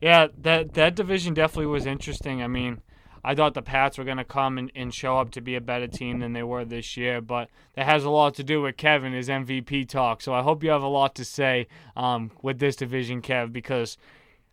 Yeah, 0.00 0.28
that 0.42 0.74
that 0.74 0.94
division 0.94 1.34
definitely 1.34 1.66
was 1.66 1.86
interesting. 1.86 2.42
I 2.42 2.48
mean, 2.48 2.82
I 3.26 3.34
thought 3.34 3.54
the 3.54 3.62
Pats 3.62 3.98
were 3.98 4.04
going 4.04 4.18
to 4.18 4.24
come 4.24 4.56
and, 4.56 4.70
and 4.76 4.94
show 4.94 5.18
up 5.18 5.32
to 5.32 5.40
be 5.40 5.56
a 5.56 5.60
better 5.60 5.88
team 5.88 6.20
than 6.20 6.32
they 6.32 6.44
were 6.44 6.64
this 6.64 6.96
year, 6.96 7.20
but 7.20 7.50
that 7.74 7.84
has 7.84 8.04
a 8.04 8.10
lot 8.10 8.34
to 8.36 8.44
do 8.44 8.62
with 8.62 8.76
Kevin, 8.76 9.12
his 9.12 9.28
MVP 9.28 9.88
talk. 9.88 10.22
So 10.22 10.32
I 10.32 10.42
hope 10.42 10.62
you 10.62 10.70
have 10.70 10.84
a 10.84 10.86
lot 10.86 11.16
to 11.16 11.24
say 11.24 11.66
um, 11.96 12.30
with 12.40 12.60
this 12.60 12.76
division, 12.76 13.20
Kev, 13.20 13.52
because 13.52 13.98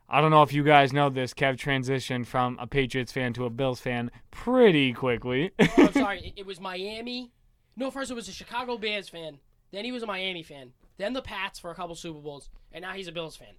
I 0.10 0.22
don't 0.22 0.32
know 0.32 0.42
if 0.42 0.52
you 0.52 0.64
guys 0.64 0.92
know 0.92 1.12
this. 1.12 1.36
Kev 1.36 1.56
transitioned 1.56 2.26
from 2.26 2.58
a 2.60 2.66
Patriots 2.66 3.12
fan 3.12 3.32
to 3.34 3.46
a 3.46 3.52
Bills 3.52 3.80
fan 3.80 4.10
pretty 4.32 4.92
quickly. 4.92 5.52
Oh, 5.60 5.68
I'm 5.78 5.94
sorry. 5.94 6.20
It, 6.26 6.34
it 6.38 6.46
was 6.48 6.60
Miami. 6.60 7.32
No, 7.78 7.92
first 7.92 8.10
it 8.10 8.16
was 8.16 8.28
a 8.28 8.32
Chicago 8.34 8.80
Bears 8.80 9.08
fan. 9.08 9.38
Then 9.72 9.86
he 9.86 9.92
was 9.92 10.02
a 10.02 10.08
Miami 10.08 10.42
fan. 10.42 10.72
Then 10.98 11.14
the 11.14 11.22
Pats 11.22 11.60
for 11.60 11.70
a 11.70 11.76
couple 11.76 11.94
Super 11.94 12.22
Bowls, 12.22 12.50
and 12.72 12.82
now 12.82 12.94
he's 12.94 13.08
a 13.08 13.12
Bills 13.12 13.36
fan. 13.36 13.54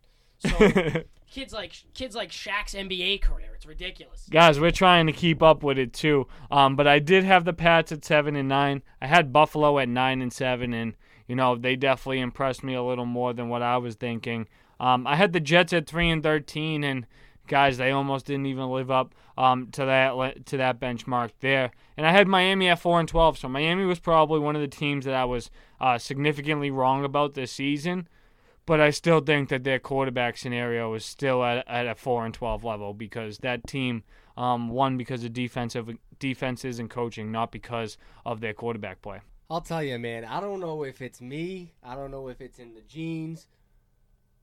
So 0.44 1.02
kids 1.30 1.52
like 1.52 1.72
kids 1.94 2.14
like 2.14 2.30
Shaq's 2.30 2.74
NBA 2.74 3.22
career. 3.22 3.52
It's 3.54 3.66
ridiculous. 3.66 4.28
Guys, 4.30 4.60
we're 4.60 4.70
trying 4.70 5.06
to 5.06 5.12
keep 5.12 5.42
up 5.42 5.62
with 5.62 5.78
it 5.78 5.92
too. 5.92 6.26
Um, 6.50 6.76
but 6.76 6.86
I 6.86 6.98
did 6.98 7.24
have 7.24 7.44
the 7.44 7.52
Pats 7.52 7.92
at 7.92 8.04
seven 8.04 8.36
and 8.36 8.48
nine. 8.48 8.82
I 9.00 9.06
had 9.06 9.32
Buffalo 9.32 9.78
at 9.78 9.88
nine 9.88 10.22
and 10.22 10.32
seven, 10.32 10.72
and 10.72 10.94
you 11.26 11.34
know 11.34 11.56
they 11.56 11.76
definitely 11.76 12.20
impressed 12.20 12.62
me 12.62 12.74
a 12.74 12.82
little 12.82 13.06
more 13.06 13.32
than 13.32 13.48
what 13.48 13.62
I 13.62 13.76
was 13.78 13.96
thinking. 13.96 14.46
Um, 14.78 15.06
I 15.06 15.16
had 15.16 15.32
the 15.32 15.40
Jets 15.40 15.72
at 15.72 15.86
three 15.86 16.08
and 16.08 16.22
thirteen, 16.22 16.84
and 16.84 17.06
guys, 17.46 17.78
they 17.78 17.90
almost 17.90 18.26
didn't 18.26 18.46
even 18.46 18.70
live 18.70 18.90
up 18.90 19.14
um, 19.36 19.68
to 19.72 19.84
that 19.84 20.46
to 20.46 20.56
that 20.56 20.80
benchmark 20.80 21.30
there. 21.40 21.72
And 21.96 22.06
I 22.06 22.12
had 22.12 22.28
Miami 22.28 22.68
at 22.68 22.80
four 22.80 23.00
and 23.00 23.08
twelve, 23.08 23.38
so 23.38 23.48
Miami 23.48 23.84
was 23.84 23.98
probably 23.98 24.38
one 24.38 24.56
of 24.56 24.62
the 24.62 24.68
teams 24.68 25.04
that 25.04 25.14
I 25.14 25.24
was 25.24 25.50
uh, 25.80 25.98
significantly 25.98 26.70
wrong 26.70 27.04
about 27.04 27.34
this 27.34 27.52
season. 27.52 28.08
But 28.66 28.80
I 28.80 28.90
still 28.90 29.20
think 29.20 29.50
that 29.50 29.64
their 29.64 29.78
quarterback 29.78 30.38
scenario 30.38 30.94
is 30.94 31.04
still 31.04 31.44
at, 31.44 31.68
at 31.68 31.86
a 31.86 31.94
four 31.94 32.24
and 32.24 32.32
twelve 32.32 32.64
level 32.64 32.94
because 32.94 33.38
that 33.38 33.66
team 33.66 34.04
um, 34.36 34.70
won 34.70 34.96
because 34.96 35.22
of 35.24 35.32
defensive 35.32 35.90
defenses 36.18 36.78
and 36.78 36.88
coaching, 36.88 37.30
not 37.30 37.52
because 37.52 37.98
of 38.24 38.40
their 38.40 38.54
quarterback 38.54 39.02
play. 39.02 39.20
I'll 39.50 39.60
tell 39.60 39.82
you, 39.82 39.98
man. 39.98 40.24
I 40.24 40.40
don't 40.40 40.60
know 40.60 40.84
if 40.84 41.02
it's 41.02 41.20
me. 41.20 41.74
I 41.82 41.94
don't 41.94 42.10
know 42.10 42.28
if 42.28 42.40
it's 42.40 42.58
in 42.58 42.74
the 42.74 42.80
genes. 42.80 43.46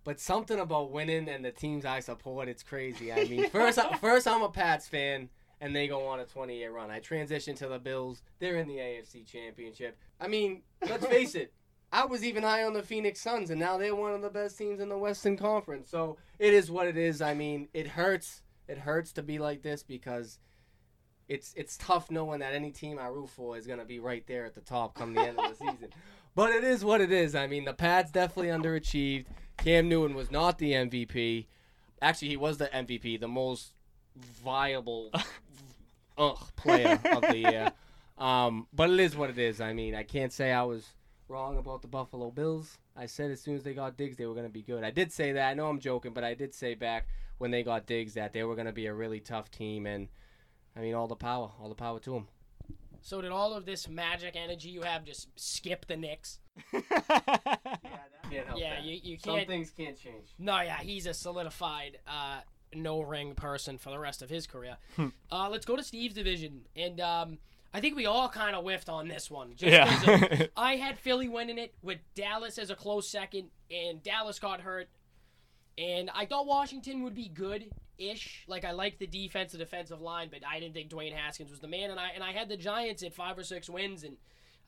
But 0.03 0.19
something 0.19 0.59
about 0.59 0.91
winning 0.91 1.29
and 1.29 1.45
the 1.45 1.51
teams 1.51 1.85
I 1.85 1.99
support, 1.99 2.47
it's 2.47 2.63
crazy. 2.63 3.11
I 3.13 3.25
mean, 3.25 3.49
first, 3.51 3.79
first 3.99 4.27
I'm 4.27 4.41
a 4.41 4.49
Pats 4.49 4.87
fan, 4.87 5.29
and 5.59 5.75
they 5.75 5.87
go 5.87 6.07
on 6.07 6.19
a 6.19 6.25
20-year 6.25 6.71
run. 6.71 6.89
I 6.89 6.99
transition 6.99 7.55
to 7.57 7.67
the 7.67 7.77
Bills. 7.79 8.23
They're 8.39 8.57
in 8.57 8.67
the 8.67 8.77
AFC 8.77 9.25
Championship. 9.25 9.97
I 10.19 10.27
mean, 10.27 10.61
let's 10.87 11.05
face 11.05 11.35
it. 11.35 11.53
I 11.91 12.05
was 12.05 12.23
even 12.23 12.43
high 12.43 12.63
on 12.63 12.73
the 12.73 12.83
Phoenix 12.83 13.19
Suns, 13.19 13.49
and 13.49 13.59
now 13.59 13.77
they're 13.77 13.95
one 13.95 14.13
of 14.13 14.21
the 14.21 14.29
best 14.29 14.57
teams 14.57 14.79
in 14.79 14.89
the 14.89 14.97
Western 14.97 15.35
Conference. 15.35 15.89
So 15.89 16.17
it 16.39 16.53
is 16.53 16.71
what 16.71 16.87
it 16.87 16.97
is. 16.97 17.21
I 17.21 17.33
mean, 17.33 17.67
it 17.73 17.87
hurts. 17.87 18.43
It 18.67 18.77
hurts 18.77 19.11
to 19.13 19.23
be 19.23 19.39
like 19.39 19.61
this 19.61 19.83
because 19.83 20.39
it's 21.27 21.53
it's 21.55 21.77
tough 21.77 22.09
knowing 22.09 22.39
that 22.39 22.53
any 22.53 22.71
team 22.71 22.97
I 22.99 23.07
root 23.07 23.29
for 23.29 23.57
is 23.57 23.67
gonna 23.67 23.85
be 23.85 23.99
right 23.99 24.25
there 24.27 24.45
at 24.45 24.55
the 24.55 24.61
top 24.61 24.95
come 24.95 25.13
the 25.13 25.21
end 25.21 25.39
of 25.39 25.49
the 25.49 25.65
season. 25.65 25.89
But 26.33 26.51
it 26.51 26.63
is 26.63 26.85
what 26.85 27.01
it 27.01 27.11
is. 27.11 27.35
I 27.35 27.47
mean, 27.47 27.65
the 27.65 27.73
Pats 27.73 28.11
definitely 28.11 28.51
underachieved. 28.51 29.25
Cam 29.57 29.89
Newton 29.89 30.15
was 30.15 30.31
not 30.31 30.57
the 30.57 30.71
MVP. 30.71 31.47
Actually, 32.01 32.29
he 32.29 32.37
was 32.37 32.57
the 32.57 32.67
MVP, 32.67 33.19
the 33.19 33.27
most 33.27 33.73
viable 34.15 35.11
ugh, 36.17 36.37
player 36.55 36.99
of 37.11 37.21
the 37.21 37.37
year. 37.37 37.71
Um, 38.17 38.67
but 38.73 38.89
it 38.89 38.99
is 38.99 39.15
what 39.15 39.29
it 39.29 39.37
is. 39.37 39.59
I 39.59 39.73
mean, 39.73 39.93
I 39.93 40.03
can't 40.03 40.31
say 40.31 40.51
I 40.51 40.63
was 40.63 40.85
wrong 41.31 41.57
about 41.57 41.81
the 41.81 41.87
Buffalo 41.87 42.29
Bills. 42.31 42.77
I 42.95 43.05
said 43.05 43.31
as 43.31 43.41
soon 43.41 43.55
as 43.55 43.63
they 43.63 43.73
got 43.73 43.97
Diggs, 43.97 44.17
they 44.17 44.25
were 44.25 44.33
going 44.33 44.45
to 44.45 44.51
be 44.51 44.61
good. 44.61 44.83
I 44.83 44.91
did 44.91 45.11
say 45.11 45.31
that. 45.31 45.49
I 45.49 45.53
know 45.53 45.67
I'm 45.67 45.79
joking, 45.79 46.13
but 46.13 46.23
I 46.23 46.33
did 46.33 46.53
say 46.53 46.75
back 46.75 47.07
when 47.37 47.49
they 47.51 47.63
got 47.63 47.85
Diggs 47.87 48.13
that 48.15 48.33
they 48.33 48.43
were 48.43 48.55
going 48.55 48.67
to 48.67 48.73
be 48.73 48.85
a 48.87 48.93
really 48.93 49.19
tough 49.19 49.49
team. 49.49 49.85
And 49.85 50.09
I 50.75 50.81
mean, 50.81 50.93
all 50.93 51.07
the 51.07 51.15
power, 51.15 51.51
all 51.61 51.69
the 51.69 51.75
power 51.75 51.99
to 52.01 52.11
them. 52.11 52.27
So 53.01 53.21
did 53.21 53.31
all 53.31 53.53
of 53.53 53.65
this 53.65 53.87
magic 53.89 54.35
energy 54.35 54.69
you 54.69 54.81
have 54.83 55.03
just 55.05 55.29
skip 55.35 55.87
the 55.87 55.97
Knicks? 55.97 56.39
Can't 56.71 56.85
help 58.47 58.59
Yeah, 58.59 58.75
that. 58.75 58.83
you, 58.83 58.99
you 59.01 59.17
can't. 59.17 59.39
Some 59.41 59.47
things 59.47 59.71
can't 59.71 59.97
change. 59.97 60.35
No, 60.37 60.59
yeah, 60.61 60.77
he's 60.79 61.07
a 61.07 61.13
solidified 61.13 61.97
uh, 62.07 62.41
no 62.73 63.01
ring 63.01 63.33
person 63.35 63.77
for 63.77 63.89
the 63.89 63.97
rest 63.99 64.21
of 64.21 64.29
his 64.29 64.45
career. 64.47 64.77
uh, 65.31 65.49
let's 65.49 65.65
go 65.65 65.75
to 65.75 65.83
Steve's 65.83 66.13
division, 66.13 66.61
and 66.75 66.99
um, 67.01 67.37
I 67.73 67.79
think 67.79 67.95
we 67.95 68.05
all 68.05 68.27
kind 68.29 68.55
of 68.55 68.63
whiffed 68.63 68.89
on 68.89 69.07
this 69.07 69.31
one. 69.31 69.55
Just 69.55 69.89
'cause 70.05 70.21
of- 70.23 70.39
Yeah. 70.39 70.47
I 70.57 70.75
had 70.75 70.99
Philly 70.99 71.29
winning 71.29 71.57
it 71.57 71.73
with 71.81 71.99
Dallas 72.15 72.57
as 72.57 72.69
a 72.69 72.75
close 72.75 73.07
second, 73.07 73.49
and 73.69 74.03
Dallas 74.03 74.39
got 74.39 74.61
hurt. 74.61 74.89
And 75.77 76.09
I 76.13 76.25
thought 76.25 76.45
Washington 76.45 77.01
would 77.03 77.15
be 77.15 77.29
good 77.29 77.71
ish. 77.97 78.43
Like 78.47 78.65
I 78.65 78.71
liked 78.71 78.99
the 78.99 79.07
defense, 79.07 79.53
the 79.53 79.57
defensive 79.57 80.01
line, 80.01 80.29
but 80.29 80.41
I 80.45 80.59
didn't 80.59 80.73
think 80.73 80.89
Dwayne 80.91 81.13
Haskins 81.15 81.49
was 81.49 81.59
the 81.61 81.67
man. 81.67 81.91
And 81.91 81.99
I 81.99 82.09
and 82.09 82.23
I 82.23 82.31
had 82.33 82.49
the 82.49 82.57
Giants 82.57 83.03
at 83.03 83.13
five 83.13 83.37
or 83.37 83.43
six 83.43 83.69
wins, 83.69 84.03
and 84.03 84.17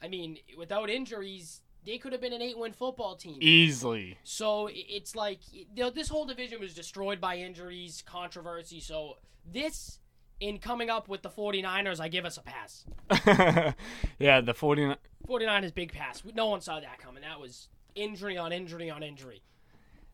I 0.02 0.08
mean, 0.08 0.38
without 0.58 0.90
injuries, 0.90 1.62
they 1.86 1.98
could 1.98 2.14
have 2.14 2.22
been 2.22 2.32
an 2.34 2.42
eight-win 2.42 2.72
football 2.72 3.16
team. 3.18 3.38
Easily. 3.42 4.18
So 4.24 4.70
it's 4.72 5.14
like 5.16 5.40
you 5.52 5.66
know, 5.76 5.90
this 5.90 6.08
whole 6.08 6.26
division 6.26 6.62
was 6.62 6.74
destroyed 6.74 7.20
by 7.20 7.36
injuries, 7.38 8.02
controversy. 8.06 8.80
So 8.80 9.16
this, 9.46 10.00
in 10.44 10.58
coming 10.60 10.90
up 10.90 11.08
with 11.08 11.22
the 11.22 11.30
49ers, 11.30 12.02
I 12.02 12.10
give 12.10 12.26
us 12.26 12.38
a 12.38 12.42
pass. 12.42 12.86
yeah, 14.20 14.42
the 14.42 14.54
49 14.54 14.98
49ers 15.28 15.74
big 15.74 15.94
pass. 15.94 16.22
No 16.36 16.48
one 16.48 16.60
saw 16.60 16.82
that 16.82 17.00
coming. 17.00 17.22
That 17.22 17.40
was 17.40 17.70
injury 17.96 18.38
on 18.38 18.52
injury 18.52 18.90
on 18.90 19.04
injury. 19.04 19.42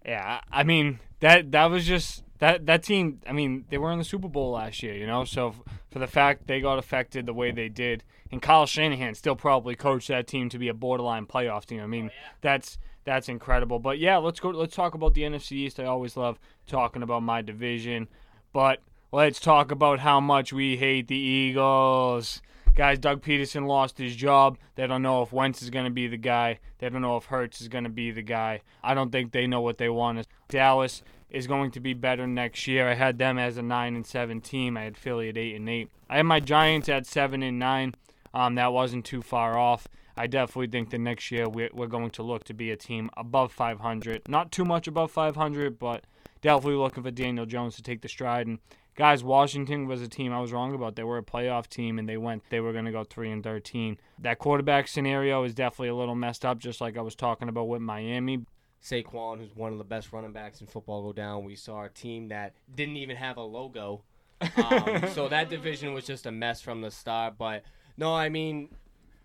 Yeah, 0.05 0.41
I 0.51 0.63
mean 0.63 0.99
that 1.19 1.51
that 1.51 1.65
was 1.65 1.85
just 1.85 2.23
that 2.37 2.67
that 2.67 2.83
team. 2.83 3.21
I 3.27 3.33
mean, 3.33 3.65
they 3.69 3.79
were 3.79 3.91
in 3.91 3.97
the 3.97 4.05
Super 4.05 4.27
Bowl 4.27 4.51
last 4.51 4.83
year, 4.83 4.93
you 4.93 5.07
know. 5.07 5.25
So 5.25 5.55
for 5.89 5.97
the 5.97 6.07
fact 6.07 6.45
they 6.45 6.61
got 6.61 6.77
affected 6.77 7.25
the 7.25 7.33
way 7.33 7.49
they 7.51 7.67
did, 7.67 8.03
and 8.31 8.39
Kyle 8.39 8.67
Shanahan 8.67 9.15
still 9.15 9.35
probably 9.35 9.75
coached 9.75 10.09
that 10.09 10.27
team 10.27 10.47
to 10.49 10.59
be 10.59 10.67
a 10.67 10.75
borderline 10.75 11.25
playoff 11.25 11.65
team. 11.65 11.81
I 11.81 11.87
mean, 11.87 12.05
oh, 12.05 12.15
yeah. 12.15 12.29
that's 12.41 12.77
that's 13.03 13.29
incredible. 13.29 13.79
But 13.79 13.97
yeah, 13.97 14.17
let's 14.17 14.39
go. 14.39 14.49
Let's 14.49 14.75
talk 14.75 14.93
about 14.93 15.15
the 15.15 15.23
NFC 15.23 15.53
East. 15.53 15.79
I 15.79 15.85
always 15.85 16.15
love 16.15 16.39
talking 16.67 17.01
about 17.01 17.23
my 17.23 17.41
division, 17.41 18.07
but 18.53 18.79
let's 19.11 19.39
talk 19.39 19.71
about 19.71 19.99
how 19.99 20.19
much 20.19 20.53
we 20.53 20.77
hate 20.77 21.07
the 21.07 21.15
Eagles. 21.15 22.41
Guys, 22.75 22.99
Doug 22.99 23.21
Pederson 23.21 23.67
lost 23.67 23.97
his 23.97 24.15
job. 24.15 24.57
They 24.75 24.87
don't 24.87 25.01
know 25.01 25.21
if 25.21 25.33
Wentz 25.33 25.61
is 25.61 25.69
going 25.69 25.85
to 25.85 25.91
be 25.91 26.07
the 26.07 26.17
guy. 26.17 26.59
They 26.77 26.89
don't 26.89 27.01
know 27.01 27.17
if 27.17 27.25
Hurts 27.25 27.59
is 27.59 27.67
going 27.67 27.83
to 27.83 27.89
be 27.89 28.11
the 28.11 28.21
guy. 28.21 28.61
I 28.83 28.93
don't 28.93 29.11
think 29.11 29.31
they 29.31 29.47
know 29.47 29.61
what 29.61 29.77
they 29.77 29.89
want. 29.89 30.25
Dallas 30.47 31.01
is 31.29 31.47
going 31.47 31.71
to 31.71 31.79
be 31.79 31.93
better 31.93 32.25
next 32.25 32.67
year. 32.67 32.87
I 32.87 32.93
had 32.93 33.17
them 33.17 33.37
as 33.37 33.57
a 33.57 33.61
nine 33.61 33.95
and 33.95 34.05
seven 34.05 34.41
team. 34.41 34.77
I 34.77 34.83
had 34.83 34.97
Philly 34.97 35.29
at 35.29 35.37
eight 35.37 35.55
and 35.55 35.69
eight. 35.69 35.89
I 36.09 36.17
had 36.17 36.25
my 36.25 36.39
Giants 36.39 36.87
at 36.87 37.05
seven 37.05 37.43
and 37.43 37.59
nine. 37.59 37.95
Um, 38.33 38.55
that 38.55 38.71
wasn't 38.71 39.05
too 39.05 39.21
far 39.21 39.57
off. 39.57 39.87
I 40.15 40.27
definitely 40.27 40.67
think 40.67 40.89
that 40.91 40.99
next 40.99 41.31
year 41.31 41.49
we're, 41.49 41.69
we're 41.73 41.87
going 41.87 42.11
to 42.11 42.23
look 42.23 42.43
to 42.45 42.53
be 42.53 42.71
a 42.71 42.75
team 42.75 43.09
above 43.17 43.51
500. 43.51 44.27
Not 44.27 44.51
too 44.51 44.65
much 44.65 44.87
above 44.87 45.11
500, 45.11 45.79
but 45.79 46.03
definitely 46.41 46.75
looking 46.75 47.03
for 47.03 47.11
Daniel 47.11 47.45
Jones 47.45 47.75
to 47.77 47.83
take 47.83 48.01
the 48.01 48.09
stride. 48.09 48.47
And 48.47 48.59
guys, 48.99 49.23
Washington 49.23 49.87
was 49.87 50.01
a 50.01 50.09
team 50.09 50.33
I 50.33 50.41
was 50.41 50.51
wrong 50.51 50.75
about. 50.75 50.97
They 50.97 51.03
were 51.03 51.17
a 51.17 51.23
playoff 51.23 51.67
team, 51.67 51.97
and 51.97 52.07
they 52.07 52.17
went. 52.17 52.43
They 52.49 52.59
were 52.59 52.73
going 52.73 52.83
to 52.83 52.91
go 52.91 53.05
three 53.05 53.31
and 53.31 53.41
13. 53.41 53.97
That 54.19 54.39
quarterback 54.39 54.89
scenario 54.89 55.45
is 55.45 55.55
definitely 55.55 55.87
a 55.87 55.95
little 55.95 56.15
messed 56.15 56.45
up, 56.45 56.59
just 56.59 56.81
like 56.81 56.97
I 56.97 57.01
was 57.01 57.15
talking 57.15 57.47
about 57.47 57.69
with 57.69 57.81
Miami. 57.81 58.45
Saquon, 58.83 59.39
who's 59.39 59.55
one 59.55 59.71
of 59.71 59.77
the 59.77 59.85
best 59.85 60.11
running 60.11 60.33
backs 60.33 60.59
in 60.59 60.67
football, 60.67 61.01
go 61.01 61.13
down. 61.13 61.45
We 61.45 61.55
saw 61.55 61.85
a 61.85 61.89
team 61.89 62.27
that 62.27 62.53
didn't 62.75 62.97
even 62.97 63.15
have 63.15 63.37
a 63.37 63.41
logo. 63.41 64.03
Um, 64.41 65.03
so 65.13 65.29
that 65.29 65.49
division 65.49 65.93
was 65.93 66.05
just 66.05 66.25
a 66.25 66.31
mess 66.31 66.61
from 66.61 66.81
the 66.81 66.91
start. 66.91 67.37
But 67.37 67.63
no, 67.97 68.13
I 68.13 68.27
mean, 68.27 68.67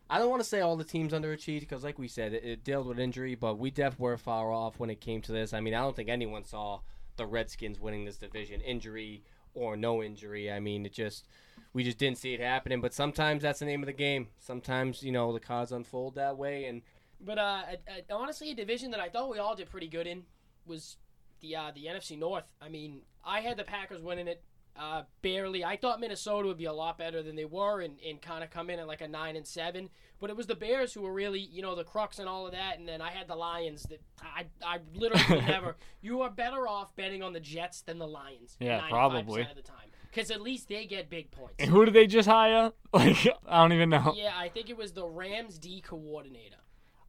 I 0.08 0.20
don't 0.20 0.30
want 0.30 0.42
to 0.42 0.48
say 0.48 0.60
all 0.60 0.76
the 0.76 0.84
teams 0.84 1.12
underachieved 1.12 1.60
because, 1.60 1.82
like 1.82 1.98
we 1.98 2.06
said, 2.06 2.32
it, 2.32 2.44
it 2.44 2.64
dealt 2.64 2.86
with 2.86 3.00
injury, 3.00 3.34
but 3.34 3.58
we 3.58 3.72
def 3.72 3.98
were 3.98 4.16
far 4.16 4.52
off 4.52 4.78
when 4.78 4.88
it 4.88 5.00
came 5.00 5.20
to 5.22 5.32
this. 5.32 5.52
I 5.52 5.60
mean, 5.60 5.74
I 5.74 5.80
don't 5.80 5.96
think 5.96 6.08
anyone 6.08 6.44
saw 6.44 6.80
the 7.16 7.26
Redskins 7.26 7.80
winning 7.80 8.04
this 8.04 8.16
division, 8.16 8.60
injury 8.60 9.24
or 9.54 9.76
no 9.76 10.02
injury. 10.02 10.50
I 10.50 10.60
mean, 10.60 10.84
it 10.86 10.92
just 10.92 11.26
we 11.72 11.84
just 11.84 11.98
didn't 11.98 12.18
see 12.18 12.34
it 12.34 12.40
happening. 12.40 12.80
But 12.80 12.94
sometimes 12.94 13.42
that's 13.42 13.60
the 13.60 13.66
name 13.66 13.82
of 13.82 13.86
the 13.86 13.92
game. 13.92 14.28
Sometimes 14.38 15.02
you 15.02 15.12
know 15.12 15.32
the 15.32 15.40
cards 15.40 15.72
unfold 15.72 16.16
that 16.16 16.36
way, 16.36 16.66
and 16.66 16.82
But 17.20 17.38
uh, 17.38 17.62
honestly, 18.10 18.50
a 18.50 18.54
division 18.54 18.90
that 18.92 19.00
I 19.00 19.08
thought 19.08 19.30
we 19.30 19.38
all 19.38 19.56
did 19.56 19.70
pretty 19.70 19.88
good 19.88 20.06
in 20.06 20.24
was 20.66 20.96
the 21.40 21.56
uh, 21.56 21.70
the 21.74 21.86
NFC 21.86 22.18
North. 22.18 22.44
I 22.60 22.68
mean, 22.68 23.02
I 23.24 23.40
had 23.40 23.56
the 23.56 23.64
Packers 23.64 24.02
winning 24.02 24.28
it 24.28 24.42
uh, 24.76 25.02
barely. 25.22 25.64
I 25.64 25.76
thought 25.76 26.00
Minnesota 26.00 26.48
would 26.48 26.58
be 26.58 26.64
a 26.64 26.72
lot 26.72 26.98
better 26.98 27.22
than 27.22 27.36
they 27.36 27.44
were 27.44 27.80
and, 27.80 27.98
and 28.06 28.20
kind 28.20 28.42
of 28.42 28.50
come 28.50 28.70
in 28.70 28.78
at 28.78 28.86
like 28.86 29.00
a 29.00 29.08
nine 29.08 29.36
and 29.36 29.46
seven. 29.46 29.88
But 30.20 30.30
it 30.30 30.36
was 30.36 30.46
the 30.46 30.54
Bears 30.54 30.92
who 30.92 31.02
were 31.02 31.12
really, 31.12 31.40
you 31.40 31.62
know, 31.62 31.74
the 31.74 31.84
crux 31.84 32.18
and 32.18 32.28
all 32.28 32.46
of 32.46 32.52
that. 32.52 32.78
And 32.78 32.88
then 32.88 33.00
I 33.00 33.10
had 33.10 33.28
the 33.28 33.36
Lions 33.36 33.84
that 33.84 34.00
I 34.22 34.46
I 34.64 34.78
literally 34.94 35.42
never. 35.46 35.76
You 36.02 36.20
are 36.20 36.30
better 36.30 36.68
off 36.68 36.94
betting 36.96 37.22
on 37.22 37.32
the 37.32 37.40
Jets 37.40 37.80
than 37.80 37.98
the 37.98 38.06
Lions. 38.06 38.58
Yeah, 38.60 38.80
95% 38.80 38.88
probably. 38.90 39.42
of 39.42 39.54
the 39.56 39.62
time. 39.62 39.88
Because 40.10 40.30
at 40.30 40.42
least 40.42 40.68
they 40.68 40.84
get 40.84 41.08
big 41.08 41.30
points. 41.30 41.54
And 41.58 41.70
who 41.70 41.86
did 41.86 41.94
they 41.94 42.06
just 42.06 42.28
hire? 42.28 42.72
Like 42.92 43.26
I 43.48 43.62
don't 43.62 43.72
even 43.72 43.88
know. 43.88 44.14
Yeah, 44.16 44.32
I 44.36 44.48
think 44.48 44.70
it 44.70 44.76
was 44.76 44.92
the 44.92 45.04
Rams 45.04 45.58
D 45.58 45.80
coordinator. 45.80 46.58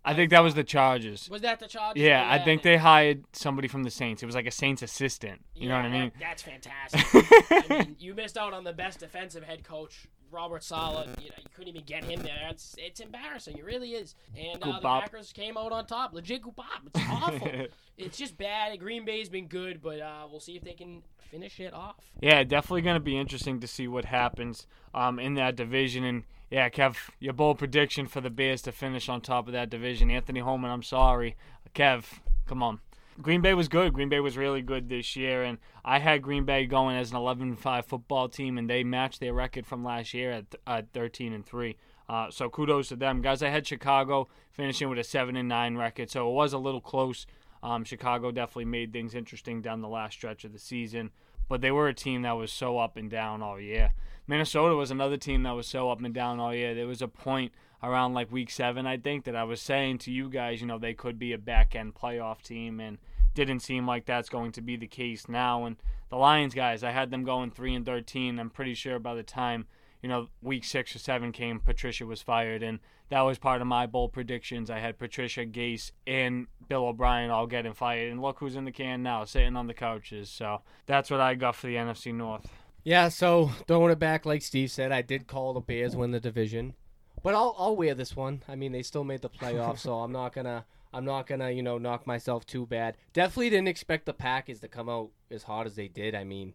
I 0.06 0.14
think 0.14 0.30
that 0.32 0.42
was 0.42 0.54
the 0.54 0.64
Chargers. 0.64 1.30
Was 1.30 1.42
that 1.42 1.60
the 1.60 1.68
Chargers? 1.68 2.02
Yeah, 2.02 2.28
I 2.30 2.40
think 2.40 2.62
they 2.62 2.78
hired 2.78 3.24
somebody 3.34 3.68
from 3.68 3.84
the 3.84 3.92
Saints. 3.92 4.22
It 4.22 4.26
was 4.28 4.36
like 4.36 4.46
a 4.46 4.52
Saints 4.52 4.82
assistant. 4.82 5.44
You 5.56 5.70
know 5.70 5.76
what 5.76 5.86
I 5.86 5.90
mean? 5.90 6.12
that- 6.20 6.20
that's 6.20 6.44
fantastic. 6.44 7.26
I 7.52 7.66
mean, 7.84 7.96
you 8.00 8.14
missed 8.14 8.38
out 8.38 8.54
on 8.54 8.64
the 8.64 8.74
best 8.74 9.00
defensive 9.00 9.44
head 9.44 9.64
coach, 9.64 10.08
Robert 10.32 10.64
Saleh. 10.64 11.08
You 11.20 11.30
know, 11.30 11.36
you 11.38 11.46
couldn't 11.56 11.70
even 11.70 11.84
get 11.86 12.04
him 12.04 12.22
there. 12.22 12.48
It's 12.50 12.76
it's 12.78 13.00
embarrassing. 13.00 13.58
It 13.58 13.66
really 13.66 13.92
is. 13.92 14.16
And 14.38 14.62
uh, 14.64 14.80
the. 14.80 14.82
Packers 14.82 15.32
came 15.34 15.58
out 15.58 15.72
on 15.72 15.86
top. 15.86 16.14
Legit 16.14 16.44
goobop. 16.44 16.86
It's 16.94 17.06
awful. 17.10 17.68
it's 17.98 18.18
just 18.18 18.38
bad. 18.38 18.78
Green 18.80 19.06
Bay's 19.06 19.30
been 19.30 19.48
good, 19.48 19.82
but 19.82 20.00
uh, 20.02 20.28
we'll 20.30 20.40
see 20.40 20.56
if 20.56 20.64
they 20.64 20.74
can 20.74 21.02
finish 21.32 21.60
it 21.60 21.74
off. 21.74 21.96
Yeah, 22.22 22.44
definitely 22.44 22.82
going 22.82 22.96
to 22.96 23.00
be 23.00 23.18
interesting 23.18 23.60
to 23.62 23.68
see 23.68 23.88
what 23.88 24.06
happens 24.06 24.68
um, 24.94 25.20
in 25.20 25.34
that 25.36 25.56
division. 25.56 26.04
And 26.04 26.24
yeah, 26.50 26.70
Kev, 26.70 26.96
your 27.20 27.34
bold 27.34 27.58
prediction 27.58 28.08
for 28.08 28.22
the 28.22 28.30
Bears 28.30 28.62
to 28.64 28.72
finish 28.72 29.10
on 29.10 29.22
top 29.22 29.48
of 29.48 29.54
that 29.54 29.70
division. 29.70 30.12
Anthony 30.12 30.40
Holman, 30.40 30.72
I'm 30.72 30.84
sorry. 30.84 31.36
Kev, 31.74 32.06
come 32.46 32.62
on. 32.62 32.80
Green 33.22 33.42
Bay 33.42 33.54
was 33.54 33.70
good. 33.70 33.94
Green 33.94 34.10
Bay 34.10 34.20
was 34.20 34.36
really 34.38 34.62
good 34.62 34.90
this 34.90 35.16
year, 35.16 35.44
and 35.44 35.58
I 35.86 36.00
had 36.00 36.22
Green 36.22 36.44
Bay 36.44 36.66
going 36.66 36.98
as 36.98 37.12
an 37.12 37.18
11-5 37.18 37.86
football 37.86 38.28
team, 38.28 38.58
and 38.58 38.70
they 38.70 38.84
matched 38.84 39.22
their 39.22 39.34
record 39.34 39.66
from 39.66 39.86
last 39.86 40.14
year 40.14 40.32
at, 40.32 40.56
at 40.68 40.92
13 40.94 41.32
and 41.32 41.46
three. 41.46 41.78
Uh, 42.10 42.30
so 42.30 42.50
kudos 42.50 42.90
to 42.90 42.96
them, 42.96 43.22
guys. 43.22 43.42
I 43.42 43.50
had 43.50 43.66
Chicago 43.66 44.28
finishing 44.52 44.90
with 44.90 45.00
a 45.00 45.04
seven 45.04 45.36
and 45.38 45.48
nine 45.48 45.78
record, 45.78 46.12
so 46.12 46.30
it 46.30 46.34
was 46.34 46.54
a 46.54 46.58
little 46.58 46.82
close. 46.82 47.26
Um, 47.64 47.84
Chicago 47.84 48.32
definitely 48.32 48.66
made 48.66 48.94
things 48.94 49.16
interesting 49.16 49.62
down 49.62 49.82
the 49.82 49.88
last 49.88 50.14
stretch 50.14 50.44
of 50.44 50.54
the 50.54 50.60
season 50.60 51.10
but 51.48 51.62
they 51.62 51.72
were 51.72 51.88
a 51.88 51.94
team 51.94 52.24
that 52.24 52.34
was 52.34 52.52
so 52.52 52.78
up 52.78 52.98
and 52.98 53.10
down 53.10 53.42
all 53.42 53.60
year. 53.60 53.92
Minnesota 54.28 54.76
was 54.76 54.92
another 54.92 55.18
team 55.18 55.44
that 55.44 55.52
was 55.52 55.68
so 55.68 55.92
up 55.92 56.02
and 56.02 56.14
down 56.14 56.40
all 56.40 56.54
year. 56.54 56.74
There 56.74 56.88
was 56.88 57.02
a 57.02 57.08
point 57.08 57.52
around 57.84 58.14
like 58.14 58.32
week 58.32 58.50
seven, 58.50 58.88
I 58.88 58.98
think, 58.98 59.26
that 59.26 59.36
I 59.36 59.44
was 59.44 59.62
saying 59.62 60.00
to 60.00 60.12
you 60.12 60.30
guys, 60.30 60.62
you 60.62 60.68
know, 60.68 60.80
they 60.80 60.94
could 60.94 61.20
be 61.20 61.34
a 61.34 61.38
back 61.38 61.76
end 61.76 61.94
playoff 61.94 62.42
team, 62.42 62.80
and 62.80 62.98
didn't 63.36 63.60
seem 63.60 63.86
like 63.86 64.06
that's 64.06 64.30
going 64.30 64.52
to 64.54 64.62
be 64.62 64.78
the 64.78 64.88
case 64.88 65.28
now. 65.28 65.66
And 65.66 65.76
the 66.10 66.16
Lions 66.16 66.56
guys, 66.56 66.84
I 66.84 66.92
had 66.92 67.12
them 67.12 67.24
going 67.24 67.52
three 67.52 67.76
and 67.76 67.86
thirteen. 67.86 68.40
I'm 68.40 68.50
pretty 68.50 68.74
sure 68.74 68.98
by 68.98 69.14
the 69.14 69.24
time 69.24 69.68
you 70.06 70.10
know 70.10 70.28
week 70.44 70.64
six 70.64 70.96
or 70.96 71.00
seven 71.00 71.32
came, 71.32 71.60
Patricia 71.60 72.06
was 72.06 72.22
fired, 72.22 72.62
and 72.62 72.78
that 73.10 73.22
was 73.22 73.40
part 73.40 73.60
of 73.60 73.66
my 73.66 73.88
bold 73.88 74.14
predictions. 74.14 74.70
I 74.70 74.78
had 74.78 75.00
Patricia, 75.00 75.48
Gase, 75.48 75.90
and 76.06 76.46
Bill 76.70 76.86
O'Brien 76.86 77.32
all 77.32 77.48
getting 77.48 77.74
fired, 77.74 78.12
and 78.12 78.22
look 78.22 78.38
who's 78.38 78.56
in 78.56 78.66
the 78.66 78.72
can 78.72 79.02
now, 79.02 79.26
sitting 79.26 79.56
on 79.56 79.66
the 79.66 79.74
couches. 79.74 80.30
So 80.30 80.62
that's 80.86 81.10
what 81.10 81.22
I 81.22 81.34
got 81.34 81.56
for 81.56 81.66
the 81.66 81.74
NFC 81.74 82.14
North. 82.14 82.48
Yeah, 82.84 83.10
so 83.10 83.50
throwing 83.68 83.92
it 83.92 83.98
back, 83.98 84.28
like 84.28 84.44
Steve 84.44 84.70
said, 84.70 84.92
I 84.92 85.02
did 85.02 85.26
call 85.26 85.54
the 85.54 85.60
Bears 85.60 85.96
win 85.96 86.12
the 86.12 86.20
division, 86.20 86.76
but 87.24 87.34
I'll 87.34 87.56
I'll 87.58 87.76
wear 87.76 87.96
this 87.96 88.16
one. 88.16 88.44
I 88.48 88.54
mean, 88.54 88.74
they 88.74 88.84
still 88.84 89.06
made 89.06 89.24
the 89.24 89.30
playoffs, 89.32 89.80
so 89.80 89.96
I'm 89.96 90.12
not 90.12 90.36
gonna 90.36 90.66
I'm 90.94 91.06
not 91.06 91.26
gonna 91.26 91.50
you 91.50 91.64
know 91.64 91.80
knock 91.80 92.06
myself 92.06 92.46
too 92.46 92.68
bad. 92.68 92.96
Definitely 93.12 93.50
didn't 93.50 93.70
expect 93.70 94.06
the 94.06 94.14
Packers 94.14 94.60
to 94.60 94.68
come 94.68 94.88
out 94.88 95.10
as 95.32 95.42
hard 95.42 95.66
as 95.66 95.76
they 95.76 95.88
did. 95.88 96.14
I 96.14 96.26
mean, 96.26 96.54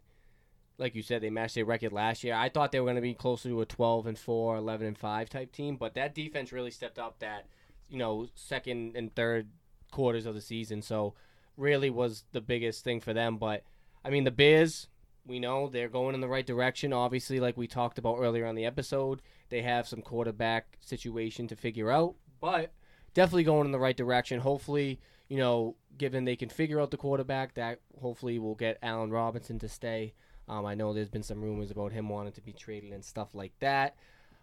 like 0.81 0.95
you 0.95 1.03
said, 1.03 1.21
they 1.23 1.31
matched 1.31 1.55
their 1.55 1.65
record 1.65 1.93
last 1.93 2.25
year. 2.25 2.35
I 2.35 2.49
thought 2.49 2.73
they 2.73 2.81
were 2.81 2.87
gonna 2.87 3.01
be 3.01 3.15
closer 3.15 3.49
to 3.51 3.61
a 3.61 3.67
12 3.67 4.07
and 4.07 4.19
4, 4.19 4.57
11 4.57 4.87
and 4.87 4.99
5 4.99 5.29
type 5.29 5.53
team, 5.53 5.77
but 5.77 5.95
that 5.95 6.15
defense 6.15 6.53
really 6.53 6.71
stepped 6.71 6.99
up 6.99 7.19
that 7.21 7.47
you 7.89 7.99
know 7.99 8.27
second 8.35 8.97
and 8.97 9.15
third 9.15 9.49
quarters 9.91 10.27
of 10.27 10.35
the 10.35 10.41
season. 10.41 10.83
So 10.83 11.15
really 11.57 11.91
was 11.91 12.25
the 12.33 12.41
biggest 12.41 12.83
thing 12.83 13.01
for 13.01 13.13
them. 13.13 13.37
But 13.37 13.63
I 14.05 14.11
mean, 14.11 14.25
the 14.25 14.31
Bears 14.31 14.89
we 15.27 15.39
know 15.39 15.69
they're 15.69 15.89
going 15.89 16.15
in 16.15 16.21
the 16.21 16.29
right 16.29 16.47
direction. 16.47 16.93
Obviously, 16.93 17.41
like 17.41 17.57
we 17.57 17.67
talked 17.67 17.99
about 17.99 18.19
earlier 18.19 18.47
on 18.47 18.55
the 18.55 18.65
episode, 18.65 19.23
they 19.51 19.63
have 19.63 19.87
some 19.87 20.03
quarterback 20.03 20.79
situation 20.81 21.47
to 21.49 21.57
figure 21.57 21.91
out, 21.91 22.15
but 22.41 22.73
definitely 23.15 23.45
going 23.45 23.67
in 23.67 23.73
the 23.73 23.79
right 23.79 23.97
direction. 23.97 24.41
Hopefully, 24.41 24.99
you 25.29 25.37
know, 25.37 25.77
given 25.99 26.25
they 26.25 26.37
can 26.37 26.49
figure 26.49 26.81
out 26.81 26.91
the 26.91 26.97
quarterback, 26.97 27.55
that 27.55 27.81
hopefully 28.01 28.39
will 28.39 28.55
get 28.55 28.79
Allen 28.83 29.11
Robinson 29.11 29.59
to 29.59 29.69
stay. 29.69 30.15
Um, 30.51 30.67
I 30.67 30.75
know 30.75 30.93
there's 30.93 31.09
been 31.09 31.23
some 31.23 31.41
rumors 31.41 31.71
about 31.71 31.93
him 31.93 32.09
wanting 32.09 32.33
to 32.33 32.41
be 32.41 32.53
traded 32.53 32.93
and 32.93 33.05
stuff 33.05 33.35
like 33.35 33.53
that. 33.61 33.95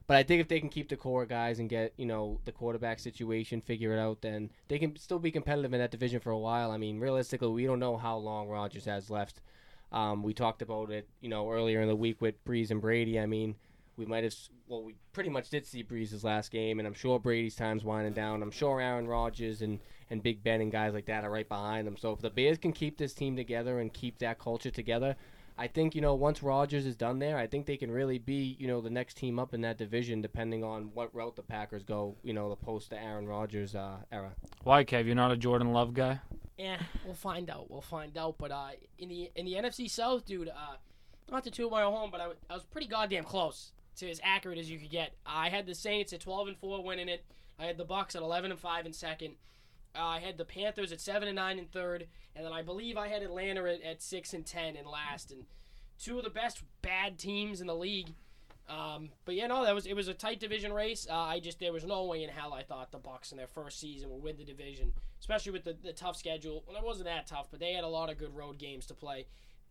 But 0.07 0.15
I 0.15 0.23
think 0.23 0.39
if 0.39 0.47
they 0.47 0.61
can 0.61 0.69
keep 0.69 0.87
the 0.87 0.95
core 0.95 1.25
guys 1.25 1.59
and 1.59 1.69
get, 1.69 1.93
you 1.97 2.05
know, 2.05 2.39
the 2.45 2.53
quarterback 2.53 2.99
situation 2.99 3.59
figure 3.59 3.91
it 3.91 3.99
out, 3.99 4.21
then 4.21 4.49
they 4.69 4.79
can 4.79 4.95
still 4.95 5.19
be 5.19 5.31
competitive 5.31 5.73
in 5.73 5.81
that 5.81 5.91
division 5.91 6.21
for 6.21 6.31
a 6.31 6.39
while. 6.39 6.71
I 6.71 6.77
mean, 6.77 6.97
realistically, 7.01 7.49
we 7.49 7.65
don't 7.65 7.81
know 7.81 7.97
how 7.97 8.15
long 8.15 8.47
Rodgers 8.47 8.85
has 8.85 9.09
left. 9.09 9.41
Um, 9.91 10.23
we 10.23 10.33
talked 10.33 10.61
about 10.61 10.91
it, 10.91 11.09
you 11.19 11.27
know, 11.27 11.51
earlier 11.51 11.81
in 11.81 11.89
the 11.89 11.95
week 11.95 12.21
with 12.21 12.41
Brees 12.45 12.71
and 12.71 12.79
Brady. 12.79 13.19
I 13.19 13.25
mean, 13.25 13.55
we 13.97 14.05
might 14.05 14.23
have, 14.23 14.33
well, 14.69 14.83
we 14.83 14.95
pretty 15.11 15.29
much 15.29 15.49
did 15.49 15.65
see 15.65 15.83
Brees's 15.83 16.23
last 16.23 16.51
game, 16.51 16.79
and 16.79 16.87
I'm 16.87 16.93
sure 16.93 17.19
Brady's 17.19 17.55
time's 17.57 17.83
winding 17.83 18.13
down. 18.13 18.41
I'm 18.41 18.51
sure 18.51 18.79
Aaron 18.79 19.07
Rodgers 19.07 19.61
and, 19.61 19.79
and 20.09 20.23
Big 20.23 20.41
Ben 20.41 20.61
and 20.61 20.71
guys 20.71 20.93
like 20.93 21.07
that 21.07 21.25
are 21.25 21.31
right 21.31 21.49
behind 21.49 21.85
them. 21.85 21.97
So 21.97 22.13
if 22.13 22.21
the 22.21 22.29
Bears 22.29 22.57
can 22.57 22.71
keep 22.71 22.97
this 22.97 23.13
team 23.13 23.35
together 23.35 23.81
and 23.81 23.91
keep 23.91 24.19
that 24.19 24.39
culture 24.39 24.71
together, 24.71 25.17
I 25.57 25.67
think 25.67 25.95
you 25.95 26.01
know 26.01 26.13
once 26.13 26.43
Rodgers 26.43 26.85
is 26.85 26.95
done 26.95 27.19
there, 27.19 27.37
I 27.37 27.47
think 27.47 27.65
they 27.65 27.77
can 27.77 27.89
really 27.89 28.19
be 28.19 28.55
you 28.59 28.67
know 28.67 28.81
the 28.81 28.89
next 28.89 29.15
team 29.17 29.39
up 29.39 29.53
in 29.53 29.61
that 29.61 29.77
division, 29.77 30.21
depending 30.21 30.63
on 30.63 30.91
what 30.93 31.13
route 31.15 31.35
the 31.35 31.41
Packers 31.41 31.83
go. 31.83 32.15
You 32.23 32.33
know, 32.33 32.49
the 32.49 32.55
post 32.55 32.89
to 32.91 33.01
Aaron 33.01 33.27
Rodgers 33.27 33.75
uh, 33.75 33.97
era. 34.11 34.33
Why, 34.63 34.83
Kev? 34.83 35.05
You're 35.05 35.15
not 35.15 35.31
a 35.31 35.37
Jordan 35.37 35.73
Love 35.73 35.93
guy? 35.93 36.19
Yeah, 36.57 36.79
we'll 37.05 37.13
find 37.13 37.49
out. 37.49 37.69
We'll 37.69 37.81
find 37.81 38.17
out. 38.17 38.35
But 38.37 38.51
uh, 38.51 38.69
in 38.99 39.09
the 39.09 39.31
in 39.35 39.45
the 39.45 39.53
NFC 39.53 39.89
South, 39.89 40.25
dude, 40.25 40.49
uh, 40.49 40.75
not 41.31 41.43
to 41.45 41.51
toot 41.51 41.71
my 41.71 41.83
own 41.83 41.93
home, 41.93 42.11
but 42.11 42.21
I, 42.21 42.25
w- 42.25 42.39
I 42.49 42.53
was 42.53 42.63
pretty 42.63 42.87
goddamn 42.87 43.23
close 43.23 43.71
to 43.97 44.09
as 44.09 44.21
accurate 44.23 44.59
as 44.59 44.69
you 44.69 44.77
could 44.79 44.91
get. 44.91 45.13
I 45.25 45.49
had 45.49 45.65
the 45.65 45.75
Saints 45.75 46.13
at 46.13 46.21
12 46.21 46.49
and 46.49 46.57
four 46.57 46.83
winning 46.83 47.09
it. 47.09 47.25
I 47.59 47.65
had 47.65 47.77
the 47.77 47.85
Bucs 47.85 48.15
at 48.15 48.21
11 48.21 48.51
and 48.51 48.59
five 48.59 48.85
in 48.85 48.93
second. 48.93 49.33
Uh, 49.97 50.05
I 50.05 50.19
had 50.19 50.37
the 50.37 50.45
Panthers 50.45 50.91
at 50.91 51.01
seven 51.01 51.27
and 51.27 51.35
nine 51.35 51.59
in 51.59 51.65
third, 51.65 52.07
and 52.35 52.45
then 52.45 52.53
I 52.53 52.61
believe 52.61 52.97
I 52.97 53.07
had 53.07 53.23
Atlanta 53.23 53.63
at, 53.65 53.81
at 53.81 54.01
six 54.01 54.33
and 54.33 54.45
ten 54.45 54.75
in 54.75 54.85
last, 54.85 55.31
and 55.31 55.45
two 56.01 56.17
of 56.17 56.23
the 56.23 56.29
best 56.29 56.63
bad 56.81 57.17
teams 57.17 57.61
in 57.61 57.67
the 57.67 57.75
league. 57.75 58.13
Um, 58.69 59.09
but 59.23 59.35
yeah, 59.35 59.47
no, 59.47 59.63
that 59.63 59.73
was 59.73 59.85
it 59.85 59.95
was 59.95 60.07
a 60.07 60.13
tight 60.13 60.39
division 60.39 60.73
race. 60.73 61.07
Uh, 61.09 61.15
I 61.15 61.39
just 61.39 61.59
there 61.59 61.71
was 61.71 61.85
no 61.85 62.03
way 62.05 62.23
in 62.23 62.29
hell 62.29 62.53
I 62.53 62.63
thought 62.63 62.91
the 62.91 62.99
Bucs 62.99 63.31
in 63.31 63.37
their 63.37 63.47
first 63.47 63.79
season 63.79 64.09
would 64.09 64.21
win 64.21 64.37
the 64.37 64.43
division, 64.43 64.91
especially 65.19 65.53
with 65.53 65.63
the, 65.63 65.75
the 65.81 65.93
tough 65.93 66.17
schedule. 66.17 66.63
Well, 66.67 66.75
it 66.75 66.83
wasn't 66.83 67.05
that 67.05 67.27
tough, 67.27 67.47
but 67.49 67.59
they 67.59 67.73
had 67.73 67.85
a 67.85 67.87
lot 67.89 68.11
of 68.11 68.17
good 68.17 68.35
road 68.35 68.57
games 68.57 68.85
to 68.87 68.93
play, 68.93 69.27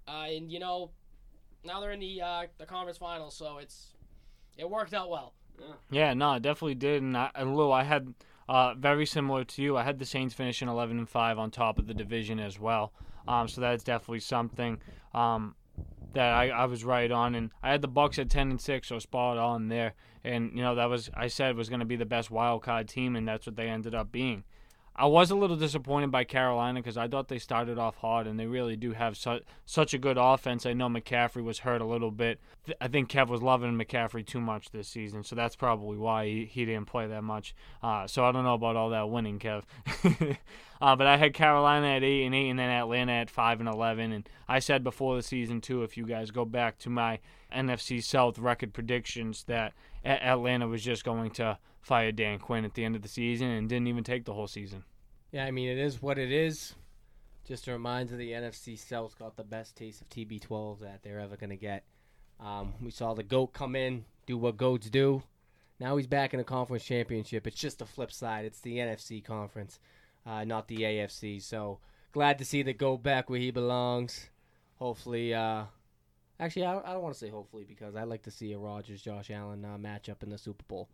uh, 0.09 0.27
and 0.29 0.51
you 0.51 0.59
know, 0.59 0.91
now 1.63 1.81
they're 1.81 1.93
in 1.93 2.01
the 2.01 2.23
uh, 2.23 2.43
the 2.57 2.67
conference 2.67 2.97
finals, 2.99 3.37
so 3.37 3.59
it's 3.59 3.89
it 4.57 4.69
worked 4.69 4.95
out 4.95 5.11
well. 5.11 5.35
Yeah, 5.91 6.15
no, 6.15 6.35
it 6.35 6.43
definitely 6.43 6.75
did. 6.75 7.03
And, 7.03 7.17
I, 7.17 7.31
and 7.35 7.57
Lou, 7.57 7.73
I 7.73 7.83
had 7.83 8.15
uh, 8.49 8.75
very 8.75 9.07
similar 9.07 9.45
to 9.45 9.63
you. 9.63 9.77
I 9.77 9.83
had 9.83 9.99
the 9.99 10.07
Saints 10.07 10.35
finishing 10.35 10.69
11 10.69 10.99
and 10.99 11.09
five 11.09 11.39
on 11.39 11.51
top 11.51 11.79
of 11.79 11.87
the 11.87 11.95
division 11.95 12.39
as 12.39 12.59
well. 12.59 12.93
Um, 13.27 13.49
so 13.49 13.61
that's 13.61 13.83
definitely 13.83 14.21
something 14.21 14.79
um, 15.15 15.57
that 16.13 16.33
I, 16.33 16.51
I 16.51 16.65
was 16.67 16.85
right 16.85 17.11
on. 17.11 17.35
And 17.35 17.51
I 17.63 17.71
had 17.71 17.83
the 17.83 17.89
Bucs 17.89 18.19
at 18.19 18.31
10 18.31 18.51
and 18.51 18.61
six, 18.61 18.89
so 18.89 18.99
spot 18.99 19.39
on 19.39 19.69
there. 19.69 19.95
And 20.25 20.53
you 20.57 20.63
know 20.63 20.75
that 20.75 20.87
was 20.87 21.09
I 21.15 21.29
said 21.29 21.57
was 21.57 21.69
going 21.69 21.81
to 21.81 21.87
be 21.87 21.95
the 21.95 22.05
best 22.05 22.33
wild 22.33 22.63
card 22.63 22.89
team, 22.89 23.15
and 23.15 23.29
that's 23.29 23.47
what 23.47 23.55
they 23.55 23.69
ended 23.69 23.95
up 23.95 24.11
being. 24.11 24.43
I 24.99 25.05
was 25.07 25.31
a 25.31 25.35
little 25.35 25.57
disappointed 25.57 26.11
by 26.11 26.25
Carolina 26.25 26.81
because 26.81 26.97
I 26.97 27.07
thought 27.07 27.29
they 27.29 27.39
started 27.39 27.79
off 27.79 27.97
hard 27.97 28.27
and 28.27 28.41
they 28.41 28.47
really 28.47 28.77
do 28.77 28.93
have 28.93 29.17
su- 29.17 29.41
such 29.67 29.93
a 29.93 29.99
good 29.99 30.17
offense. 30.19 30.65
I 30.65 30.73
know 30.73 30.89
McCaffrey 30.89 31.45
was 31.45 31.59
hurt 31.61 31.83
a 31.83 31.85
little 31.87 32.11
bit. 32.11 32.41
Th- 32.65 32.79
I 32.81 32.89
think 32.89 33.11
Kev 33.11 33.29
was 33.29 33.43
loving 33.43 33.77
McCaffrey 33.77 34.27
too 34.27 34.41
much 34.41 34.71
this 34.71 34.89
season, 34.89 35.23
so 35.23 35.37
that's 35.37 35.55
probably 35.55 35.99
why 35.99 36.27
he, 36.27 36.45
he 36.47 36.65
didn't 36.65 36.87
play 36.87 37.07
that 37.09 37.23
much. 37.23 37.55
Uh, 37.83 38.07
so 38.07 38.25
I 38.25 38.33
don't 38.33 38.45
know 38.45 38.55
about 38.55 38.77
all 38.77 38.89
that 38.91 39.11
winning, 39.11 39.39
Kev. 39.39 39.65
uh, 40.81 40.97
but 40.97 41.07
I 41.07 41.19
had 41.19 41.35
Carolina 41.35 41.89
at 41.89 42.03
eight 42.03 42.25
and 42.25 42.35
eight, 42.35 42.49
and 42.49 42.59
then 42.59 42.71
Atlanta 42.71 43.13
at 43.13 43.29
five 43.29 43.61
and 43.61 43.69
eleven. 43.69 44.13
And 44.13 44.27
I 44.49 44.61
said 44.61 44.83
before 44.83 45.17
the 45.17 45.23
season 45.23 45.61
too, 45.61 45.83
if 45.83 45.99
you 45.99 46.07
guys 46.07 46.31
go 46.31 46.47
back 46.47 46.79
to 46.79 46.91
my 46.91 47.19
NFC 47.57 48.03
South 48.03 48.39
record 48.39 48.73
predictions, 48.73 49.45
that 49.45 49.73
Atlanta 50.05 50.69
was 50.69 50.83
just 50.83 51.05
going 51.05 51.31
to 51.33 51.59
fire 51.81 52.13
Dan 52.13 52.39
Quinn 52.39 52.65
at 52.65 52.75
the 52.75 52.85
end 52.85 52.97
of 52.97 53.03
the 53.03 53.09
season 53.09 53.49
and 53.49 53.69
didn't 53.69 53.87
even 53.87 54.05
take 54.05 54.25
the 54.25 54.35
whole 54.35 54.49
season. 54.49 54.85
Yeah, 55.33 55.45
I 55.45 55.51
mean 55.51 55.69
it 55.69 55.79
is 55.79 56.03
what 56.03 56.19
it 56.19 56.33
is. 56.33 56.75
Just 57.47 57.69
a 57.69 57.73
reminder, 57.73 58.17
the 58.17 58.33
NFC 58.33 58.77
South 58.77 59.17
got 59.19 59.37
the 59.37 59.45
best 59.45 59.77
taste 59.77 60.01
of 60.01 60.09
TB12 60.11 60.81
that 60.81 61.03
they're 61.03 61.21
ever 61.21 61.37
gonna 61.37 61.57
get. 61.57 61.85
Um, 62.41 62.75
we 62.83 62.91
saw 62.91 63.15
the 63.15 63.23
goat 63.23 63.53
come 63.53 63.77
in, 63.77 64.05
do 64.27 64.37
what 64.37 64.57
goats 64.57 64.91
do. 64.91 65.23
Now 65.79 65.97
he's 65.97 66.07
back 66.07 66.35
in 66.35 66.41
a 66.41 66.45
conference 66.45 66.85
championship. 66.85 67.47
It's 67.47 67.61
just 67.61 67.79
the 67.79 67.87
flip 67.87 68.11
side. 68.11 68.45
It's 68.45 68.61
the 68.61 68.79
NFC 68.79 69.23
conference, 69.23 69.79
uh, 70.27 70.45
not 70.45 70.69
the 70.69 70.79
AFC. 70.79 71.41
So 71.41 71.79
glad 72.13 72.39
to 72.39 72.45
see 72.45 72.63
the 72.63 72.73
goat 72.73 73.03
back 73.03 73.31
where 73.31 73.39
he 73.39 73.51
belongs. 73.51 74.31
Hopefully, 74.79 75.33
uh, 75.33 75.65
actually, 76.41 76.65
I, 76.67 76.79
I 76.79 76.93
don't 76.93 77.03
want 77.03 77.15
to 77.15 77.19
say 77.19 77.29
hopefully 77.29 77.65
because 77.65 77.97
I 77.97 78.05
like 78.05 78.23
to 78.25 78.31
see 78.31 78.53
a 78.53 78.59
Rodgers 78.59 79.03
Josh 79.03 79.31
Allen 79.31 79.65
uh, 79.65 79.77
matchup 79.79 80.23
in 80.23 80.31
the 80.31 80.39
Super 80.39 80.65
Bowl. 80.69 80.89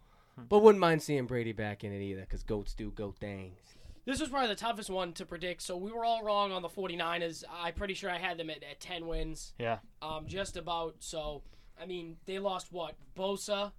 But 0.49 0.61
wouldn't 0.61 0.81
mind 0.81 1.03
seeing 1.03 1.27
Brady 1.27 1.53
back 1.53 1.85
in 1.85 1.93
it 1.93 2.01
either 2.01 2.23
because 2.23 2.43
goats 2.43 2.75
do 2.75 2.91
goat 2.91 3.17
things. 3.19 3.59
This 4.05 4.19
was 4.19 4.31
probably 4.31 4.49
the 4.49 4.57
toughest 4.57 4.91
one 4.91 5.13
to 5.15 5.27
predict. 5.27 5.63
So 5.63 5.77
we 5.77 5.93
were 5.93 6.05
all 6.05 6.25
wrong 6.25 6.53
on 6.53 6.63
the 6.63 6.69
49ers. 6.69 7.45
I'm 7.53 7.75
pretty 7.75 7.95
sure 7.95 8.11
I 8.11 8.19
had 8.19 8.39
them 8.39 8.51
at, 8.51 8.63
at 8.65 8.81
10 8.81 9.07
wins. 9.07 9.53
Yeah. 9.59 9.79
Um, 10.01 10.27
just 10.27 10.57
about. 10.57 10.97
So, 11.01 11.43
I 11.81 11.87
mean, 11.87 12.17
they 12.27 12.39
lost 12.39 12.73
what? 12.73 12.97
Bosa, 13.17 13.73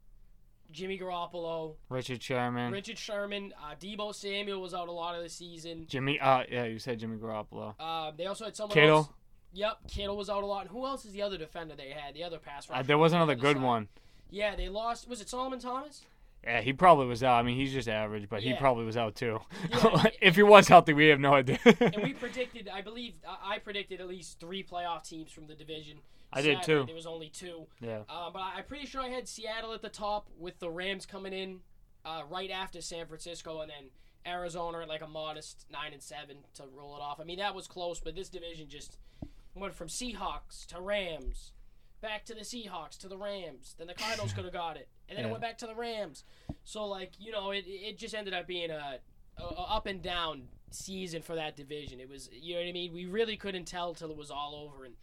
Jimmy 0.72 0.98
Garoppolo, 0.98 1.76
Richard 1.90 2.24
Sherman. 2.24 2.72
Richard 2.72 2.98
Sherman, 2.98 3.54
uh, 3.62 3.76
Deebo 3.76 4.14
Samuel 4.16 4.62
was 4.62 4.74
out 4.74 4.88
a 4.88 4.92
lot 4.92 5.16
of 5.16 5.24
the 5.24 5.30
season. 5.30 5.86
Jimmy, 5.88 6.20
uh, 6.20 6.44
yeah, 6.50 6.66
you 6.66 6.80
said 6.80 7.00
Jimmy 7.00 7.18
Garoppolo. 7.18 7.76
Uh, 7.80 8.12
they 8.16 8.26
also 8.26 8.46
had 8.46 8.56
someone 8.56 8.74
Kittle. 8.74 8.98
else. 8.98 9.10
Yep, 9.54 9.78
Kittle 9.88 10.18
was 10.18 10.30
out 10.30 10.44
a 10.44 10.46
lot. 10.46 10.62
And 10.62 10.70
who 10.72 10.86
else 10.86 11.06
is 11.06 11.14
the 11.14 11.22
other 11.22 11.38
defender 11.38 11.76
they 11.76 11.90
had? 11.90 12.16
The 12.16 12.24
other 12.24 12.40
pass 12.40 12.70
rusher. 12.70 12.80
Uh, 12.80 12.84
there 12.84 12.98
was 12.98 13.14
another 13.14 13.36
good 13.36 13.58
side. 13.58 13.64
one. 13.64 13.88
Yeah, 14.30 14.56
they 14.56 14.68
lost. 14.68 15.08
Was 15.08 15.22
it 15.22 15.30
Solomon 15.30 15.60
Thomas? 15.60 16.02
Yeah, 16.44 16.60
he 16.62 16.74
probably 16.74 17.06
was 17.06 17.24
out. 17.24 17.40
I 17.40 17.44
mean, 17.44 17.56
he's 17.56 17.72
just 17.72 17.88
average, 17.88 18.28
but 18.30 18.42
he 18.42 18.54
probably 18.56 18.84
was 18.84 18.98
out 18.98 19.16
too. 19.16 19.40
Yeah. 19.72 20.06
if 20.22 20.36
he 20.36 20.44
was 20.44 20.68
healthy, 20.68 20.92
we 20.92 21.08
have 21.08 21.20
no 21.20 21.36
idea. 21.36 21.60
and 21.80 22.04
we 22.04 22.14
predicted, 22.14 22.68
I 22.68 22.82
believe, 22.82 23.14
I 23.26 23.60
predicted 23.60 24.02
at 24.02 24.08
least 24.08 24.42
three 24.42 24.62
playoff 24.62 25.08
teams 25.08 25.32
from 25.32 25.48
the 25.48 25.56
division. 25.56 26.00
I 26.34 26.42
did 26.42 26.64
too. 26.64 26.84
There 26.86 26.96
was 26.96 27.06
only 27.06 27.30
two. 27.30 27.68
yeah. 27.80 28.00
Uh, 28.10 28.30
but 28.32 28.42
I'm 28.42 28.64
pretty 28.66 28.88
sure 28.88 29.02
I 29.02 29.10
had 29.10 29.28
Seattle 29.28 29.74
at 29.74 29.82
the 29.82 29.90
top 29.90 30.28
with 30.38 30.60
the 30.60 30.70
Rams 30.70 31.06
coming 31.06 31.32
in 31.32 31.60
uh, 32.04 32.24
right 32.30 32.50
after 32.50 32.82
San 32.82 33.06
Francisco, 33.06 33.62
and 33.62 33.70
then 33.70 33.90
Arizona 34.26 34.80
at 34.80 34.88
like 34.88 35.02
a 35.02 35.08
modest 35.08 35.66
nine 35.72 35.94
and 35.94 36.02
seven 36.02 36.38
to 36.56 36.64
roll 36.76 36.96
it 36.96 37.02
off. 37.02 37.20
I 37.20 37.24
mean 37.24 37.40
that 37.40 37.56
was 37.56 37.68
close, 37.68 38.00
but 38.00 38.16
this 38.16 38.30
division 38.30 38.68
just 38.68 38.98
went 39.56 39.74
from 39.74 39.88
Seahawks 39.88 40.66
to 40.68 40.82
Rams, 40.82 41.52
back 42.02 42.26
to 42.26 42.34
the 42.34 42.42
Seahawks 42.42 42.98
to 43.00 43.08
the 43.08 43.18
Rams. 43.18 43.76
Then 43.78 43.88
the 43.88 43.94
Cardinals 43.94 44.34
could 44.36 44.46
have 44.46 44.54
got 44.54 44.78
it, 44.78 44.88
and 45.10 45.18
then 45.18 45.26
it 45.26 45.30
went 45.30 45.42
back 45.42 45.58
to 45.60 45.68
the 45.68 45.76
Rams. 45.76 46.24
So 46.64 46.86
like 46.86 47.12
you 47.20 47.32
know, 47.32 47.52
it 47.52 47.66
it 47.68 47.98
just 47.98 48.16
ended 48.16 48.34
up 48.34 48.48
being 48.48 48.72
a, 48.72 49.00
a, 49.38 49.44
a 49.44 49.76
up 49.76 49.86
and 49.86 50.02
down 50.02 50.44
season 50.72 51.22
for 51.22 51.36
that 51.36 51.56
division. 51.56 52.00
It 52.00 52.10
was 52.10 52.30
you 52.32 52.56
know 52.56 52.62
what 52.62 52.68
I 52.68 52.72
mean. 52.72 52.94
We 52.94 53.06
really 53.06 53.38
couldn't 53.38 53.66
tell 53.66 53.94
till 53.94 54.12
it 54.12 54.18
was 54.18 54.32
all 54.32 54.56
over, 54.56 54.86
and 54.86 54.96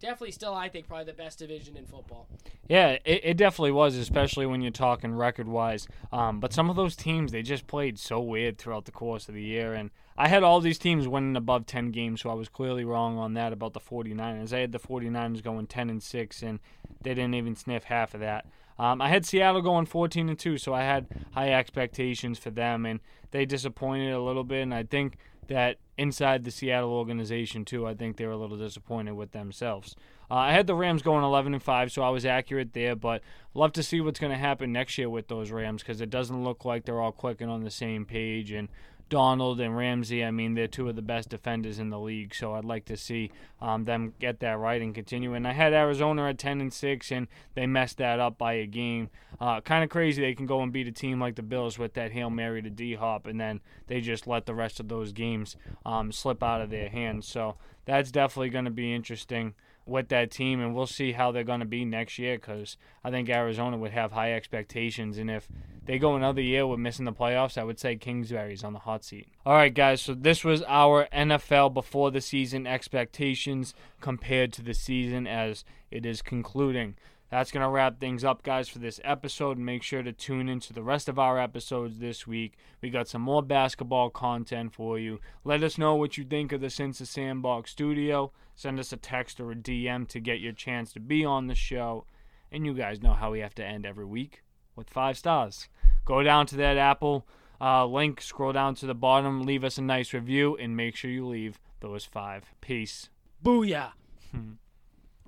definitely 0.00 0.32
still 0.32 0.54
I 0.54 0.68
think 0.68 0.88
probably 0.88 1.06
the 1.06 1.12
best 1.12 1.38
division 1.38 1.76
in 1.76 1.86
football. 1.86 2.26
Yeah, 2.68 2.98
it, 3.04 3.20
it 3.24 3.36
definitely 3.36 3.72
was, 3.72 3.96
especially 3.96 4.46
when 4.46 4.60
you're 4.60 4.70
talking 4.70 5.14
record 5.14 5.48
wise. 5.48 5.86
Um, 6.12 6.40
but 6.40 6.52
some 6.52 6.68
of 6.70 6.76
those 6.76 6.96
teams, 6.96 7.32
they 7.32 7.42
just 7.42 7.66
played 7.66 7.98
so 7.98 8.20
weird 8.20 8.58
throughout 8.58 8.84
the 8.84 8.92
course 8.92 9.28
of 9.28 9.34
the 9.34 9.42
year. 9.42 9.72
And 9.72 9.90
I 10.18 10.28
had 10.28 10.42
all 10.42 10.60
these 10.60 10.78
teams 10.78 11.06
winning 11.06 11.36
above 11.36 11.66
10 11.66 11.90
games, 11.90 12.22
so 12.22 12.30
I 12.30 12.34
was 12.34 12.48
clearly 12.48 12.84
wrong 12.84 13.18
on 13.18 13.34
that 13.34 13.52
about 13.52 13.72
the 13.72 13.80
49ers. 13.80 14.52
I 14.52 14.60
had 14.60 14.72
the 14.72 14.78
49ers 14.78 15.42
going 15.42 15.66
10 15.66 15.90
and 15.90 16.02
6, 16.02 16.42
and 16.42 16.58
they 17.02 17.14
didn't 17.14 17.34
even 17.34 17.54
sniff 17.54 17.84
half 17.84 18.14
of 18.14 18.20
that. 18.20 18.46
Um, 18.78 19.00
I 19.00 19.08
had 19.08 19.24
Seattle 19.24 19.62
going 19.62 19.86
14 19.86 20.28
and 20.28 20.38
2, 20.38 20.58
so 20.58 20.74
I 20.74 20.82
had 20.82 21.06
high 21.32 21.52
expectations 21.52 22.38
for 22.38 22.50
them, 22.50 22.84
and 22.84 23.00
they 23.30 23.46
disappointed 23.46 24.12
a 24.12 24.20
little 24.20 24.44
bit. 24.44 24.62
And 24.62 24.74
I 24.74 24.82
think 24.82 25.16
that 25.48 25.78
inside 25.98 26.44
the 26.44 26.50
Seattle 26.50 26.92
organization 26.92 27.64
too, 27.64 27.86
I 27.86 27.94
think 27.94 28.16
they 28.16 28.26
were 28.26 28.32
a 28.32 28.36
little 28.36 28.56
disappointed 28.56 29.12
with 29.12 29.32
themselves. 29.32 29.96
Uh, 30.30 30.34
I 30.34 30.52
had 30.52 30.66
the 30.66 30.74
Rams 30.74 31.02
going 31.02 31.24
11 31.24 31.54
and 31.54 31.62
5, 31.62 31.92
so 31.92 32.02
I 32.02 32.10
was 32.10 32.26
accurate 32.26 32.72
there. 32.72 32.96
But 32.96 33.22
love 33.54 33.72
to 33.74 33.82
see 33.82 34.00
what's 34.00 34.18
going 34.18 34.32
to 34.32 34.38
happen 34.38 34.72
next 34.72 34.98
year 34.98 35.08
with 35.08 35.28
those 35.28 35.50
Rams 35.50 35.82
because 35.82 36.00
it 36.00 36.10
doesn't 36.10 36.42
look 36.42 36.64
like 36.64 36.84
they're 36.84 37.00
all 37.00 37.12
clicking 37.12 37.48
on 37.48 37.64
the 37.64 37.70
same 37.70 38.04
page. 38.04 38.50
And 38.50 38.68
Donald 39.08 39.60
and 39.60 39.76
Ramsey, 39.76 40.24
I 40.24 40.32
mean, 40.32 40.54
they're 40.54 40.66
two 40.66 40.88
of 40.88 40.96
the 40.96 41.02
best 41.02 41.28
defenders 41.28 41.78
in 41.78 41.90
the 41.90 41.98
league. 41.98 42.34
So 42.34 42.54
I'd 42.54 42.64
like 42.64 42.84
to 42.86 42.96
see 42.96 43.30
um, 43.60 43.84
them 43.84 44.14
get 44.18 44.40
that 44.40 44.58
right 44.58 44.82
and 44.82 44.94
continue. 44.94 45.34
And 45.34 45.46
I 45.46 45.52
had 45.52 45.72
Arizona 45.72 46.28
at 46.28 46.38
10 46.38 46.60
and 46.60 46.72
6, 46.72 47.12
and 47.12 47.28
they 47.54 47.66
messed 47.66 47.98
that 47.98 48.18
up 48.18 48.36
by 48.36 48.54
a 48.54 48.66
game. 48.66 49.10
Uh, 49.40 49.60
kind 49.60 49.84
of 49.84 49.90
crazy 49.90 50.22
they 50.22 50.34
can 50.34 50.46
go 50.46 50.60
and 50.60 50.72
beat 50.72 50.88
a 50.88 50.92
team 50.92 51.20
like 51.20 51.36
the 51.36 51.42
Bills 51.42 51.78
with 51.78 51.94
that 51.94 52.12
hail 52.12 52.30
mary 52.30 52.62
to 52.62 52.70
D 52.70 52.94
Hop, 52.94 53.26
and 53.26 53.40
then 53.40 53.60
they 53.86 54.00
just 54.00 54.26
let 54.26 54.46
the 54.46 54.54
rest 54.54 54.80
of 54.80 54.88
those 54.88 55.12
games 55.12 55.56
um, 55.84 56.10
slip 56.10 56.42
out 56.42 56.60
of 56.60 56.70
their 56.70 56.88
hands. 56.88 57.28
So 57.28 57.56
that's 57.84 58.10
definitely 58.10 58.50
going 58.50 58.64
to 58.64 58.70
be 58.70 58.92
interesting 58.92 59.54
with 59.86 60.08
that 60.08 60.30
team, 60.30 60.60
and 60.60 60.74
we'll 60.74 60.86
see 60.86 61.12
how 61.12 61.30
they're 61.30 61.44
going 61.44 61.60
to 61.60 61.66
be 61.66 61.84
next 61.84 62.18
year 62.18 62.36
because 62.36 62.76
I 63.04 63.10
think 63.10 63.28
Arizona 63.28 63.78
would 63.78 63.92
have 63.92 64.12
high 64.12 64.32
expectations, 64.32 65.16
and 65.16 65.30
if 65.30 65.48
they 65.86 65.98
go 65.98 66.16
another 66.16 66.40
year 66.40 66.66
with 66.66 66.80
missing 66.80 67.04
the 67.04 67.12
playoffs, 67.12 67.56
I 67.56 67.64
would 67.64 67.78
say 67.78 67.96
Kingsbury's 67.96 68.64
on 68.64 68.72
the 68.72 68.80
hot 68.80 69.04
seat. 69.04 69.28
All 69.46 69.54
right, 69.54 69.72
guys, 69.72 70.02
so 70.02 70.14
this 70.14 70.42
was 70.42 70.62
our 70.66 71.06
NFL 71.12 71.72
before 71.72 72.10
the 72.10 72.20
season 72.20 72.66
expectations 72.66 73.74
compared 74.00 74.52
to 74.54 74.62
the 74.62 74.74
season 74.74 75.26
as 75.26 75.64
it 75.90 76.04
is 76.04 76.20
concluding. 76.20 76.96
That's 77.30 77.50
going 77.50 77.64
to 77.64 77.68
wrap 77.68 77.98
things 77.98 78.22
up, 78.22 78.44
guys, 78.44 78.68
for 78.68 78.78
this 78.78 79.00
episode. 79.02 79.58
Make 79.58 79.82
sure 79.82 80.02
to 80.02 80.12
tune 80.12 80.48
into 80.48 80.72
the 80.72 80.82
rest 80.82 81.08
of 81.08 81.18
our 81.18 81.40
episodes 81.40 81.98
this 81.98 82.26
week. 82.26 82.54
We 82.80 82.88
got 82.88 83.08
some 83.08 83.22
more 83.22 83.42
basketball 83.42 84.10
content 84.10 84.72
for 84.72 84.96
you. 84.98 85.20
Let 85.44 85.64
us 85.64 85.76
know 85.76 85.96
what 85.96 86.16
you 86.16 86.24
think 86.24 86.52
of 86.52 86.60
the 86.60 86.70
Since 86.70 86.98
the 87.00 87.06
Sandbox 87.06 87.72
studio. 87.72 88.30
Send 88.54 88.78
us 88.78 88.92
a 88.92 88.96
text 88.96 89.40
or 89.40 89.50
a 89.50 89.56
DM 89.56 90.06
to 90.08 90.20
get 90.20 90.38
your 90.38 90.52
chance 90.52 90.92
to 90.92 91.00
be 91.00 91.24
on 91.24 91.48
the 91.48 91.56
show. 91.56 92.06
And 92.52 92.64
you 92.64 92.74
guys 92.74 93.02
know 93.02 93.14
how 93.14 93.32
we 93.32 93.40
have 93.40 93.56
to 93.56 93.64
end 93.64 93.84
every 93.84 94.06
week 94.06 94.44
with 94.76 94.88
five 94.88 95.18
stars. 95.18 95.68
Go 96.04 96.22
down 96.22 96.46
to 96.46 96.56
that 96.56 96.76
Apple 96.76 97.26
uh, 97.60 97.86
link, 97.86 98.20
scroll 98.20 98.52
down 98.52 98.76
to 98.76 98.86
the 98.86 98.94
bottom, 98.94 99.42
leave 99.42 99.64
us 99.64 99.78
a 99.78 99.82
nice 99.82 100.12
review, 100.14 100.56
and 100.56 100.76
make 100.76 100.94
sure 100.94 101.10
you 101.10 101.26
leave 101.26 101.58
those 101.80 102.04
five. 102.04 102.44
Peace. 102.60 103.08
Booyah! 103.44 103.92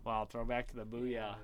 Wow, 0.04 0.26
throwback 0.26 0.68
to 0.68 0.74
the 0.74 0.86
booyah. 0.86 1.36